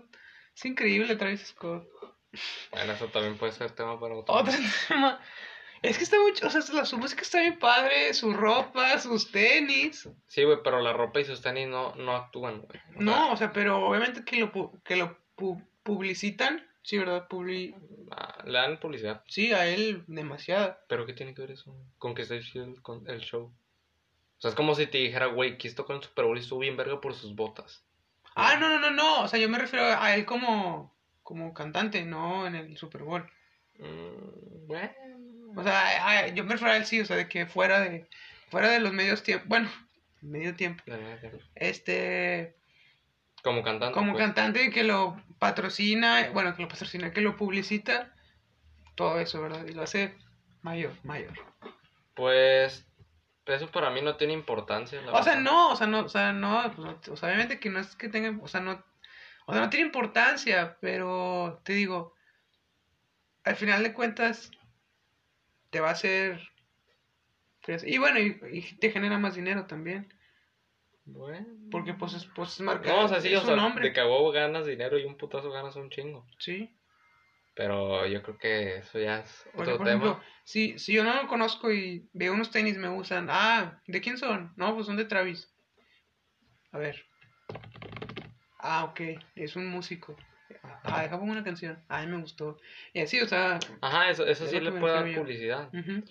Es 0.55 0.65
increíble 0.65 1.15
Travis 1.15 1.47
Scott. 1.47 1.87
Bueno, 2.71 2.93
eso 2.93 3.07
también 3.07 3.37
puede 3.37 3.53
ser 3.53 3.71
tema 3.71 3.99
para 3.99 4.15
otro. 4.15 4.35
Otro 4.35 4.53
tema. 4.87 5.19
Es 5.81 5.97
que 5.97 6.03
está 6.03 6.19
mucho. 6.19 6.45
O 6.45 6.49
sea, 6.49 6.61
la, 6.75 6.85
su 6.85 6.97
música 6.97 7.21
está 7.21 7.39
bien 7.39 7.57
padre. 7.57 8.13
Su 8.13 8.33
ropa, 8.33 8.99
sus 8.99 9.31
tenis. 9.31 10.07
Sí, 10.27 10.43
güey, 10.43 10.57
pero 10.63 10.81
la 10.81 10.93
ropa 10.93 11.21
y 11.21 11.25
sus 11.25 11.41
tenis 11.41 11.67
no, 11.69 11.95
no 11.95 12.15
actúan, 12.15 12.61
güey. 12.61 12.79
No, 12.97 13.31
o 13.31 13.37
sea, 13.37 13.51
pero 13.53 13.77
obviamente 13.87 14.23
que 14.25 14.37
lo, 14.37 14.51
pu- 14.51 14.81
que 14.83 14.97
lo 14.97 15.17
pu- 15.37 15.65
publicitan. 15.83 16.67
Sí, 16.83 16.97
¿verdad? 16.97 17.27
Publi 17.27 17.73
ah, 18.11 18.43
le 18.45 18.53
dan 18.59 18.79
publicidad. 18.79 19.23
sí, 19.27 19.53
a 19.53 19.67
él 19.67 20.03
demasiada. 20.07 20.83
Pero 20.87 21.05
¿qué 21.05 21.13
tiene 21.13 21.33
que 21.33 21.41
ver 21.41 21.51
eso 21.51 21.73
con 21.97 22.13
que 22.13 22.23
esté 22.23 22.37
el, 22.55 22.81
con 22.81 23.07
el 23.07 23.21
show? 23.21 23.51
O 24.39 24.41
sea, 24.41 24.49
es 24.49 24.55
como 24.55 24.73
si 24.73 24.87
te 24.87 24.97
dijera, 24.97 25.25
güey, 25.27 25.57
que 25.57 25.67
esto 25.67 25.85
con 25.85 25.97
el 25.97 26.01
Super 26.03 26.23
Bowl 26.25 26.37
y 26.37 26.41
estuvo 26.41 26.59
bien 26.59 26.77
verga 26.77 26.99
por 27.01 27.13
sus 27.13 27.35
botas. 27.35 27.83
Ah, 28.35 28.55
no, 28.57 28.69
no, 28.69 28.79
no, 28.79 28.89
no. 28.91 29.21
O 29.23 29.27
sea, 29.27 29.37
yo 29.37 29.49
me 29.49 29.57
refiero 29.59 29.85
a 29.85 30.15
él 30.15 30.25
como, 30.25 30.95
como 31.23 31.53
cantante, 31.53 32.05
no 32.05 32.47
en 32.47 32.55
el 32.55 32.77
Super 32.77 33.03
Bowl. 33.03 33.29
Mm, 33.79 34.67
bueno. 34.67 34.93
O 35.57 35.63
sea, 35.63 36.27
yo 36.29 36.45
me 36.45 36.53
refiero 36.53 36.71
a 36.73 36.77
él 36.77 36.85
sí, 36.85 37.01
o 37.01 37.05
sea, 37.05 37.17
de 37.17 37.27
que 37.27 37.45
fuera 37.47 37.81
de, 37.81 38.07
fuera 38.49 38.69
de 38.69 38.79
los 38.79 38.93
medios 38.93 39.23
tiempo, 39.23 39.45
bueno, 39.49 39.69
medio 40.21 40.55
tiempo, 40.55 40.83
La 40.85 40.97
neta. 40.97 41.31
este, 41.55 42.55
Como 43.43 43.61
cantante. 43.63 43.93
como 43.93 44.13
pues. 44.13 44.23
cantante 44.23 44.69
que 44.69 44.83
lo 44.83 45.21
patrocina, 45.37 46.29
bueno, 46.33 46.55
que 46.55 46.61
lo 46.61 46.67
patrocina, 46.69 47.11
que 47.11 47.21
lo 47.21 47.35
publicita, 47.35 48.13
todo 48.95 49.19
eso, 49.19 49.41
¿verdad? 49.41 49.65
Y 49.67 49.73
lo 49.73 49.81
hace 49.83 50.15
mayor, 50.61 50.93
mayor. 51.03 51.33
Pues 52.13 52.85
eso 53.55 53.71
para 53.71 53.89
mí 53.89 54.01
no 54.01 54.15
tiene 54.15 54.33
importancia. 54.33 55.01
la 55.01 55.11
O 55.13 55.23
sea, 55.23 55.35
no, 55.35 55.71
o 55.71 55.75
sea, 55.75 55.87
no, 55.87 55.99
o 56.01 56.09
sea, 56.09 56.33
no, 56.33 56.65
o 56.67 57.15
sea, 57.15 57.29
obviamente 57.29 57.59
que 57.59 57.69
no 57.69 57.79
es 57.79 57.95
que 57.95 58.09
tenga, 58.09 58.37
o 58.41 58.47
sea, 58.47 58.61
no, 58.61 58.83
o 59.45 59.53
sea, 59.53 59.61
no 59.61 59.69
tiene 59.69 59.85
importancia, 59.85 60.77
pero 60.81 61.61
te 61.63 61.73
digo, 61.73 62.13
al 63.43 63.55
final 63.55 63.83
de 63.83 63.93
cuentas, 63.93 64.51
te 65.69 65.79
va 65.79 65.89
a 65.89 65.93
hacer, 65.93 66.41
y 67.83 67.97
bueno, 67.97 68.19
y, 68.19 68.39
y 68.51 68.61
te 68.77 68.91
genera 68.91 69.17
más 69.17 69.35
dinero 69.35 69.65
también. 69.65 70.13
Bueno. 71.05 71.47
Porque 71.71 71.93
pues 71.93 72.13
es, 72.13 72.25
pues 72.25 72.53
es 72.53 72.61
marca. 72.61 72.89
No, 72.89 73.05
o 73.05 73.07
sea, 73.07 73.21
sí, 73.21 73.33
es 73.33 73.43
o 73.43 73.45
sea, 73.45 73.55
de 73.55 73.93
que 73.93 74.31
ganas 74.33 74.65
dinero 74.65 74.97
y 74.97 75.05
un 75.05 75.17
putazo 75.17 75.51
ganas 75.51 75.75
un 75.75 75.89
chingo. 75.89 76.25
Sí. 76.37 76.75
Pero 77.59 78.07
yo 78.07 78.23
creo 78.23 78.37
que 78.37 78.77
eso 78.77 78.99
ya 78.99 79.19
es 79.19 79.45
otro 79.53 79.75
por 79.75 79.85
tema. 79.85 80.05
ejemplo, 80.05 80.23
si, 80.45 80.79
si 80.79 80.93
yo 80.93 81.03
no 81.03 81.13
lo 81.13 81.27
conozco 81.27 81.69
y 81.73 82.07
veo 82.13 82.31
unos 82.31 82.51
tenis 82.51 82.77
me 82.77 82.87
gustan, 82.87 83.27
ah, 83.29 83.81
¿de 83.85 83.99
quién 83.99 84.17
son? 84.17 84.53
No, 84.55 84.73
pues 84.75 84.85
son 84.85 84.95
de 84.95 85.03
Travis. 85.03 85.53
A 86.71 86.77
ver. 86.77 87.05
Ah, 88.59 88.85
ok, 88.85 89.01
es 89.35 89.57
un 89.57 89.67
músico. 89.67 90.15
Ah, 90.85 91.01
deja 91.01 91.17
una 91.17 91.43
canción. 91.43 91.83
Ay, 91.89 92.07
me 92.07 92.21
gustó. 92.21 92.57
Y 92.93 93.01
así, 93.01 93.19
o 93.19 93.27
sea. 93.27 93.59
Ajá, 93.81 94.09
eso, 94.09 94.25
eso 94.25 94.45
Es 94.45 94.51
sí 94.51 94.61
le 94.61 94.71
puede 94.71 94.93
dar 94.93 95.13
publicidad. 95.13 95.67
ujú. 95.73 96.05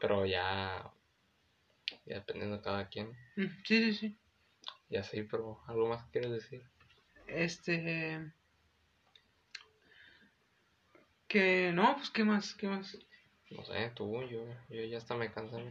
Pero 0.00 0.24
ya. 0.24 0.90
Ya 2.06 2.14
dependiendo 2.14 2.56
de 2.56 2.62
cada 2.62 2.88
quien. 2.88 3.10
Mm, 3.36 3.48
Sí, 3.66 3.92
sí, 3.92 3.92
sí. 3.92 4.18
Ya 4.88 5.02
sí, 5.02 5.24
pero 5.24 5.60
algo 5.66 5.88
más 5.88 6.02
que 6.06 6.12
quieres 6.12 6.30
decir. 6.30 6.62
Este. 7.26 8.32
Que 11.28 11.72
no, 11.72 11.96
pues, 11.96 12.10
¿qué 12.10 12.24
más? 12.24 12.54
¿Qué 12.54 12.68
más? 12.68 12.96
No 13.50 13.64
sé, 13.64 13.90
tú, 13.94 14.22
yo, 14.24 14.44
yo 14.68 14.84
ya 14.84 14.98
hasta 14.98 15.14
me 15.14 15.30
cansé. 15.32 15.64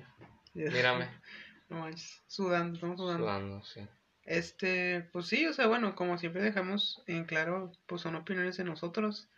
Ya. 0.53 0.69
Mírame, 0.71 1.09
No 1.69 1.79
manches, 1.79 2.23
sudando, 2.27 2.75
estamos 2.75 2.97
sudando. 2.97 3.23
sudando, 3.23 3.63
sí. 3.63 3.81
Este, 4.23 5.01
pues 5.11 5.27
sí, 5.27 5.45
o 5.47 5.53
sea, 5.53 5.67
bueno, 5.67 5.95
como 5.95 6.17
siempre 6.17 6.41
dejamos 6.43 7.01
en 7.07 7.25
claro, 7.25 7.71
pues 7.87 8.01
son 8.01 8.15
opiniones 8.15 8.57
de 8.57 8.63
nosotros. 8.63 9.29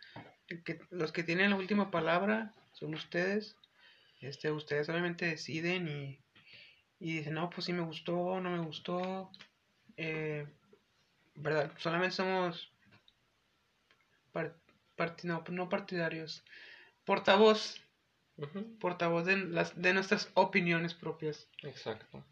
Que, 0.64 0.80
los 0.90 1.12
que 1.12 1.22
tienen 1.22 1.50
la 1.50 1.56
última 1.56 1.90
palabra 1.90 2.54
son 2.72 2.94
ustedes. 2.94 3.56
Este, 4.20 4.50
ustedes 4.50 4.86
solamente 4.86 5.26
deciden 5.26 5.88
y, 5.88 6.18
y 6.98 7.18
dicen, 7.18 7.34
no, 7.34 7.50
pues 7.50 7.66
sí 7.66 7.72
me 7.72 7.82
gustó, 7.82 8.40
no 8.40 8.50
me 8.50 8.60
gustó. 8.64 9.30
Eh, 9.96 10.46
¿Verdad? 11.34 11.72
Solamente 11.78 12.16
somos 12.16 12.72
par- 14.98 15.16
parti- 15.16 15.26
no, 15.26 15.44
no 15.48 15.68
partidarios. 15.68 16.42
Portavoz, 17.04 17.80
portavoz 18.80 19.24
de, 19.24 19.36
las, 19.38 19.80
de 19.80 19.92
nuestras 19.94 20.30
opiniones 20.34 20.92
propias. 20.94 21.48
Exacto. 21.62 22.24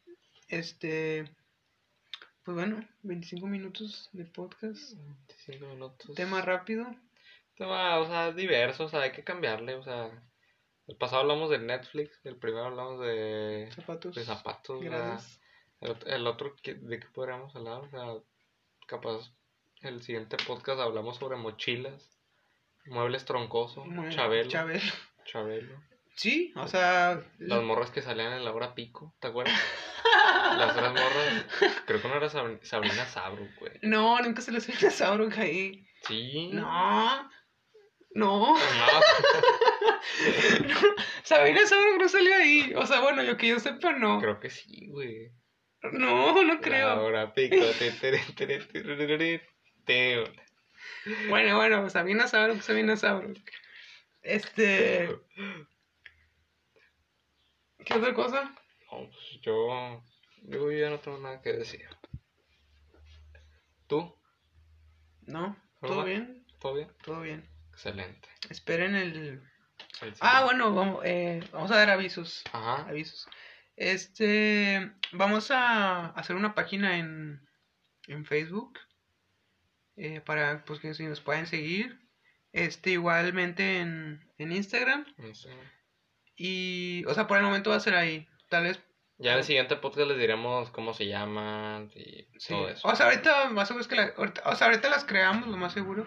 Este, 0.48 1.24
pues 2.44 2.54
bueno, 2.54 2.86
25 3.02 3.46
minutos 3.46 4.08
de 4.12 4.24
podcast. 4.26 4.92
25 4.94 5.66
minutos. 5.66 6.14
Tema 6.14 6.42
rápido. 6.42 6.86
Tema, 7.54 7.98
o 8.00 8.06
sea, 8.06 8.32
diverso, 8.32 8.84
o 8.84 8.88
sea, 8.88 9.00
hay 9.02 9.12
que 9.12 9.24
cambiarle, 9.24 9.74
o 9.76 9.82
sea. 9.82 10.10
El 10.88 10.94
pasado 10.96 11.22
hablamos 11.22 11.50
de 11.50 11.58
Netflix, 11.58 12.20
el 12.22 12.36
primero 12.36 12.66
hablamos 12.66 13.00
de, 13.00 13.68
Zapatos. 13.74 14.14
de 14.14 14.24
zapatos, 14.24 14.80
el, 14.84 14.90
ot- 15.90 16.06
el 16.06 16.26
otro, 16.28 16.54
¿qué- 16.62 16.74
¿de 16.74 17.00
qué 17.00 17.08
podríamos 17.12 17.56
hablar? 17.56 17.80
O 17.82 17.90
sea, 17.90 18.04
capaz 18.86 19.32
el 19.80 20.00
siguiente 20.04 20.36
podcast 20.46 20.78
hablamos 20.80 21.16
sobre 21.16 21.36
mochilas, 21.38 22.08
muebles 22.88 23.24
troncosos, 23.24 23.86
Muy- 23.86 24.10
Chabelo, 24.14 24.48
Chabelo. 24.48 24.92
Chabelo. 25.24 25.80
Sí, 26.16 26.52
o 26.56 26.66
sea. 26.66 27.20
Las 27.38 27.62
morras 27.62 27.90
que 27.90 28.00
salían 28.00 28.32
en 28.32 28.44
la 28.44 28.52
hora 28.52 28.74
pico, 28.74 29.14
¿te 29.20 29.28
acuerdas? 29.28 29.54
Las 30.56 30.72
otras 30.72 30.92
morras, 30.92 31.46
creo 31.86 32.00
que 32.00 32.08
no 32.08 32.14
era 32.14 32.28
Sab- 32.28 32.62
Sabrina 32.62 33.04
Sabro, 33.06 33.46
güey. 33.58 33.72
No, 33.82 34.18
nunca 34.22 34.40
se 34.40 34.50
les 34.52 34.66
ve 34.66 34.86
a 34.86 34.90
Sauro 34.90 35.28
ahí. 35.36 35.86
Sí. 36.06 36.48
No. 36.52 37.28
No. 38.14 38.54
No. 38.54 38.56
Sabrina 41.22 41.66
Sauro 41.66 41.98
no 41.98 42.08
salió 42.08 42.34
ahí. 42.34 42.72
O 42.76 42.86
sea, 42.86 43.00
bueno, 43.00 43.22
yo 43.22 43.36
que 43.36 43.48
yo 43.48 43.58
sepa, 43.58 43.92
no. 43.92 44.20
Creo 44.20 44.40
que 44.40 44.48
sí, 44.50 44.88
güey. 44.88 45.32
No, 45.92 46.32
no 46.32 46.54
La 46.54 46.60
creo. 46.60 47.04
hora 47.04 47.34
pico. 47.34 47.56
te. 49.84 50.22
Bueno, 51.28 51.56
bueno, 51.56 51.88
Sabina 51.90 52.26
Sauro, 52.26 52.60
Sabina 52.60 52.96
Sauro. 52.96 53.32
Este. 54.22 55.08
¿Qué 57.84 57.94
otra 57.94 58.12
cosa? 58.14 58.42
No, 58.90 59.08
pues 59.10 59.40
yo, 59.42 60.02
yo 60.42 60.72
ya 60.72 60.90
no 60.90 60.98
tengo 60.98 61.18
nada 61.18 61.40
que 61.40 61.52
decir. 61.52 61.86
¿Tú? 63.86 64.16
No, 65.22 65.56
todo 65.80 66.04
bien, 66.04 66.44
¿Todo 66.58 66.74
bien? 66.74 66.88
todo 67.04 67.20
bien. 67.20 67.48
Excelente. 67.70 68.28
Esperen 68.50 68.94
el. 68.96 69.42
El 70.02 70.14
Ah, 70.20 70.44
bueno, 70.44 70.74
vamos, 70.74 71.02
eh, 71.04 71.40
vamos 71.52 71.70
a 71.70 71.76
dar 71.76 71.90
avisos. 71.90 72.42
Ajá. 72.52 72.88
Avisos. 72.88 73.28
Este, 73.76 74.92
vamos 75.12 75.50
a 75.50 76.06
hacer 76.08 76.34
una 76.34 76.54
página 76.54 76.98
en, 76.98 77.46
en 78.08 78.24
Facebook 78.24 78.78
eh, 79.96 80.20
para 80.20 80.64
pues 80.64 80.80
que 80.80 80.94
si 80.94 81.04
nos 81.04 81.20
pueden 81.20 81.46
seguir. 81.46 81.98
Este, 82.52 82.92
igualmente 82.92 83.80
en, 83.80 84.24
en 84.38 84.52
Instagram. 84.52 85.04
Y, 86.36 87.04
o 87.06 87.14
sea, 87.14 87.26
por 87.26 87.36
el 87.38 87.44
momento 87.44 87.70
va 87.70 87.76
a 87.76 87.80
ser 87.80 87.94
ahí. 87.94 88.26
Tal 88.48 88.64
vez, 88.64 88.80
Ya 89.18 89.32
en 89.32 89.38
el 89.38 89.44
siguiente 89.44 89.76
podcast 89.76 90.08
les 90.08 90.18
diremos 90.18 90.70
cómo 90.70 90.94
se 90.94 91.06
llaman 91.06 91.90
y 91.94 92.26
sí. 92.38 92.48
todo 92.54 92.68
eso. 92.68 92.86
O 92.88 92.94
sea, 92.96 93.06
ahorita 93.06 93.50
más 93.50 93.68
seguro 93.68 93.82
es 93.82 93.88
que 93.88 93.96
la- 93.96 94.12
ahorita- 94.16 94.42
o 94.44 94.54
sea, 94.54 94.68
ahorita 94.68 94.88
las 94.90 95.04
creamos, 95.04 95.48
lo 95.48 95.56
más 95.56 95.72
seguro. 95.72 96.06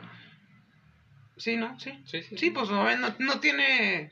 Sí, 1.38 1.56
¿no? 1.58 1.80
Sí. 1.80 1.92
Sí, 2.06 2.22
sí. 2.24 2.38
Sí, 2.38 2.52
pues 2.52 2.70
no, 2.70 2.96
no, 2.98 3.16
no 3.20 3.40
tiene 3.40 4.12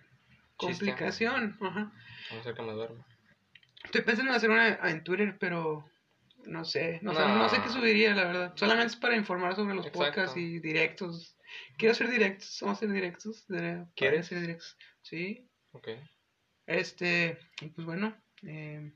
complicación. 0.56 1.58
Ajá. 1.62 1.92
Vamos 2.30 2.46
a 2.46 2.50
ver 2.50 2.56
que 2.56 2.62
me 2.62 2.72
duermo. 2.74 3.06
Estoy 3.84 4.02
pensando 4.02 4.32
en 4.32 4.38
hacer 4.38 4.50
una 4.50 4.68
en 4.90 5.04
Twitter, 5.04 5.38
pero 5.40 5.90
no 6.48 6.66
sé, 6.66 7.00
no, 7.02 7.14
sé, 7.14 7.20
No. 7.22 7.50
sé 7.50 7.62
qué 7.62 7.70
subiría, 7.70 8.14
la 8.16 8.24
verdad. 8.26 8.54
Solamente 8.56 8.88
es 8.94 8.96
para 8.96 9.16
informar 9.16 9.56
sobre 9.56 9.76
los 9.76 9.86
Exacto. 9.86 10.06
podcasts 10.06 10.38
y 10.38 10.60
directos. 10.60 11.38
Quiero 11.78 11.94
hacer 11.94 12.10
directos, 12.10 12.58
vamos 12.62 12.76
a 12.76 12.80
hacer 12.80 12.92
directos. 12.92 13.46
¿Quieres? 13.96 14.26
hacer 14.26 14.42
directos? 14.42 14.78
Sí. 15.02 15.50
Ok. 15.72 15.90
Este, 16.66 17.38
y 17.62 17.68
pues 17.68 17.86
bueno, 17.86 18.16
eh, 18.44 18.92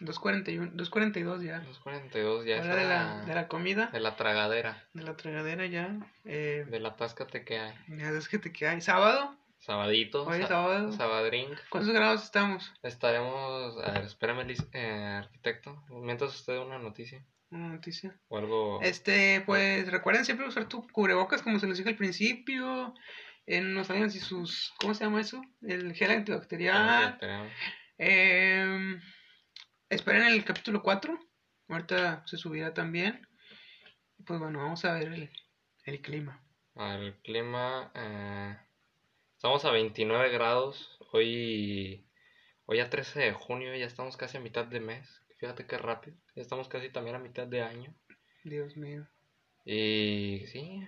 2.41, 0.00 0.72
2.42 0.74 1.42
ya. 1.44 1.58
Los 1.60 1.78
42 1.78 2.44
ya 2.44 2.60
Hora 2.60 2.74
de 2.76 2.82
la, 2.84 3.04
la, 3.18 3.24
de 3.24 3.34
la 3.34 3.46
comida, 3.48 3.86
de 3.92 4.00
la 4.00 4.16
tragadera. 4.16 4.82
de 4.92 5.02
la 5.04 5.16
tragadera 5.16 5.66
ya. 5.66 5.96
Eh, 6.24 6.66
De 6.68 6.80
la 6.80 6.96
táscate 6.96 7.44
que 7.44 7.58
hay. 7.60 7.74
es 7.88 8.28
que 8.28 8.38
te 8.38 8.52
queda. 8.52 8.80
¿Sábado? 8.80 9.36
Sabadito. 9.64 10.24
Hoy 10.26 10.42
es 10.42 10.48
sábado. 10.48 10.92
Sabadrink. 10.92 11.58
¿Cuántos 11.70 11.94
grados 11.94 12.22
estamos? 12.22 12.70
Estaremos. 12.82 13.78
A 13.82 13.92
ver, 13.92 14.02
espérame, 14.04 14.46
eh, 14.72 15.20
arquitecto. 15.24 15.82
Mientras 15.88 16.34
usted 16.34 16.58
una 16.58 16.78
noticia. 16.78 17.24
Una 17.50 17.68
noticia. 17.68 18.14
O 18.28 18.36
algo. 18.36 18.82
Este, 18.82 19.42
pues 19.46 19.90
recuerden 19.90 20.26
siempre 20.26 20.46
usar 20.46 20.68
tu 20.68 20.86
cubrebocas 20.88 21.40
como 21.40 21.58
se 21.58 21.66
les 21.66 21.78
dije 21.78 21.88
al 21.88 21.96
principio. 21.96 22.92
Eh, 23.46 23.62
no 23.62 23.84
saben 23.84 24.10
si 24.10 24.20
sus, 24.20 24.74
¿cómo 24.80 24.92
se 24.92 25.04
llama 25.04 25.22
eso? 25.22 25.40
El 25.62 25.94
gel 25.94 26.10
antibacterial. 26.10 27.16
Tenemos- 27.18 27.52
Eh, 27.96 28.98
esperen 29.88 30.24
el 30.26 30.44
capítulo 30.44 30.82
4. 30.82 31.18
Ahorita 31.68 32.22
se 32.26 32.36
subirá 32.36 32.74
también. 32.74 33.26
Pues 34.26 34.38
bueno, 34.38 34.58
vamos 34.58 34.84
a 34.84 34.92
ver 34.92 35.08
el, 35.08 35.30
el 35.84 36.02
clima. 36.02 36.44
A 36.74 36.90
ver, 36.96 37.00
el 37.00 37.14
clima. 37.22 37.90
eh, 37.94 38.58
estamos 39.44 39.66
a 39.66 39.72
29 39.72 40.30
grados. 40.30 40.98
Hoy. 41.12 42.02
Hoy 42.64 42.80
a 42.80 42.88
13 42.88 43.20
de 43.20 43.32
junio. 43.34 43.76
Ya 43.76 43.84
estamos 43.84 44.16
casi 44.16 44.38
a 44.38 44.40
mitad 44.40 44.64
de 44.64 44.80
mes. 44.80 45.20
Fíjate 45.38 45.66
qué 45.66 45.76
rápido. 45.76 46.16
Ya 46.34 46.40
estamos 46.40 46.66
casi 46.68 46.88
también 46.88 47.14
a 47.16 47.18
mitad 47.18 47.46
de 47.46 47.60
año. 47.60 47.94
Dios 48.42 48.74
mío. 48.78 49.06
Y 49.66 50.46
sí. 50.46 50.80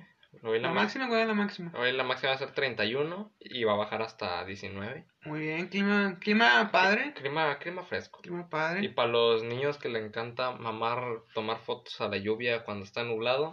Hoy 0.42 0.59
la, 0.59 0.69
La 0.69 0.75
ma- 0.75 0.81
máxima, 0.85 1.07
¿cuál 1.07 1.21
es 1.21 1.27
la 1.29 1.35
máxima? 1.35 1.71
hoy 1.77 1.92
la 1.92 2.03
máxima 2.03 2.31
va 2.31 2.37
a 2.37 2.38
ser 2.38 2.53
31 2.55 3.31
y 3.40 3.64
va 3.64 3.75
a 3.75 3.77
bajar 3.77 4.01
hasta 4.01 4.42
19. 4.47 5.05
Muy 5.27 5.40
bien, 5.40 5.69
clima, 5.69 6.16
clima 6.19 6.71
padre. 6.73 7.12
Clima, 7.12 7.59
clima 7.59 7.83
fresco. 7.85 8.23
Clima 8.23 8.40
Y 8.40 8.51
padre. 8.51 8.88
para 8.88 9.09
los 9.09 9.42
niños 9.45 9.77
que 9.77 9.90
le 9.90 9.99
encanta 9.99 10.53
mamar, 10.53 11.03
tomar 11.35 11.59
fotos 11.59 12.01
a 12.01 12.09
la 12.09 12.16
lluvia 12.16 12.64
cuando 12.64 12.85
está 12.87 13.03
nublado, 13.05 13.53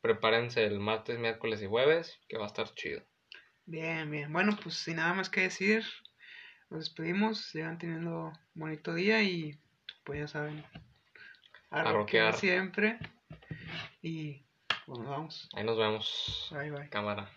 prepárense 0.00 0.64
el 0.64 0.80
martes, 0.80 1.18
miércoles 1.18 1.60
y 1.62 1.66
jueves, 1.66 2.18
que 2.26 2.38
va 2.38 2.44
a 2.44 2.48
estar 2.48 2.72
chido. 2.74 3.02
Bien, 3.70 4.10
bien. 4.10 4.32
Bueno, 4.32 4.58
pues 4.60 4.74
sin 4.74 4.96
nada 4.96 5.14
más 5.14 5.30
que 5.30 5.42
decir, 5.42 5.84
nos 6.70 6.80
despedimos. 6.80 7.38
Sigan 7.52 7.78
teniendo 7.78 8.32
bonito 8.52 8.92
día 8.94 9.22
y 9.22 9.60
pues 10.02 10.18
ya 10.18 10.26
saben. 10.26 10.64
A 11.70 11.82
A 11.82 11.92
rockear 11.92 12.36
siempre. 12.36 12.98
Y 14.02 14.44
pues 14.86 14.98
nos 14.98 15.08
vamos. 15.08 15.48
Ahí 15.54 15.62
nos 15.62 15.78
vemos. 15.78 16.48
Bye, 16.50 16.72
bye. 16.72 16.88
Cámara. 16.88 17.30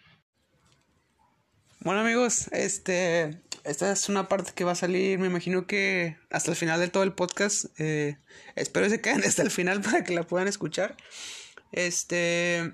Bueno 1.81 1.99
amigos, 1.99 2.47
este, 2.51 3.43
esta 3.63 3.91
es 3.91 4.09
una 4.09 4.27
parte 4.27 4.53
que 4.55 4.63
va 4.63 4.71
a 4.71 4.75
salir, 4.75 5.19
me 5.19 5.27
imagino 5.27 5.67
que 5.67 6.17
hasta 6.31 6.49
el 6.49 6.57
final 6.57 6.79
de 6.79 6.87
todo 6.87 7.03
el 7.03 7.13
podcast. 7.13 7.65
eh, 7.79 8.17
espero 8.55 8.87
que 8.87 8.89
se 8.89 9.01
queden 9.01 9.23
hasta 9.27 9.43
el 9.43 9.51
final 9.51 9.81
para 9.81 10.03
que 10.03 10.15
la 10.15 10.23
puedan 10.23 10.47
escuchar. 10.47 10.97
Este, 11.71 12.73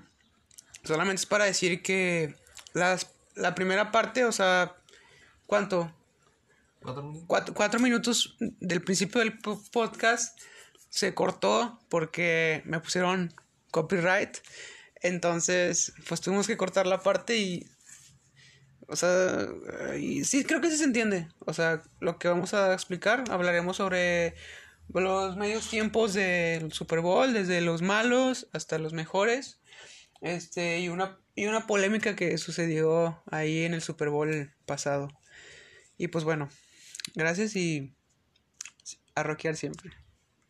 solamente 0.82 1.20
es 1.20 1.26
para 1.26 1.44
decir 1.44 1.82
que 1.82 2.34
las, 2.72 3.19
la 3.40 3.54
primera 3.54 3.90
parte, 3.90 4.24
o 4.24 4.32
sea, 4.32 4.76
¿cuánto? 5.46 5.92
Cuatro, 7.26 7.54
cuatro 7.54 7.80
minutos 7.80 8.36
del 8.38 8.82
principio 8.82 9.20
del 9.20 9.38
po- 9.38 9.62
podcast 9.70 10.38
se 10.88 11.12
cortó 11.14 11.78
porque 11.88 12.62
me 12.64 12.80
pusieron 12.80 13.34
copyright. 13.70 14.38
Entonces, 15.02 15.92
pues 16.08 16.20
tuvimos 16.20 16.46
que 16.46 16.56
cortar 16.56 16.86
la 16.86 17.02
parte 17.02 17.36
y 17.36 17.66
o 18.88 18.96
sea, 18.96 19.46
y 19.98 20.24
sí, 20.24 20.42
creo 20.44 20.60
que 20.60 20.68
sí 20.68 20.76
se 20.76 20.84
entiende. 20.84 21.28
O 21.46 21.52
sea, 21.54 21.82
lo 22.00 22.18
que 22.18 22.26
vamos 22.26 22.54
a 22.54 22.72
explicar, 22.72 23.22
hablaremos 23.30 23.76
sobre 23.76 24.34
los 24.92 25.36
medios 25.36 25.68
tiempos 25.70 26.12
del 26.12 26.72
Super 26.72 26.98
Bowl, 27.00 27.32
desde 27.32 27.60
los 27.60 27.82
malos 27.82 28.48
hasta 28.52 28.78
los 28.78 28.92
mejores. 28.92 29.60
Este, 30.22 30.80
y 30.80 30.88
una, 30.88 31.20
y 31.40 31.46
una 31.46 31.66
polémica 31.66 32.14
que 32.14 32.36
sucedió 32.36 33.22
ahí 33.30 33.64
en 33.64 33.72
el 33.72 33.80
Super 33.80 34.10
Bowl 34.10 34.52
pasado. 34.66 35.08
Y 35.96 36.08
pues 36.08 36.22
bueno, 36.22 36.50
gracias 37.14 37.56
y 37.56 37.94
a 39.14 39.22
rockear 39.22 39.56
siempre. 39.56 39.90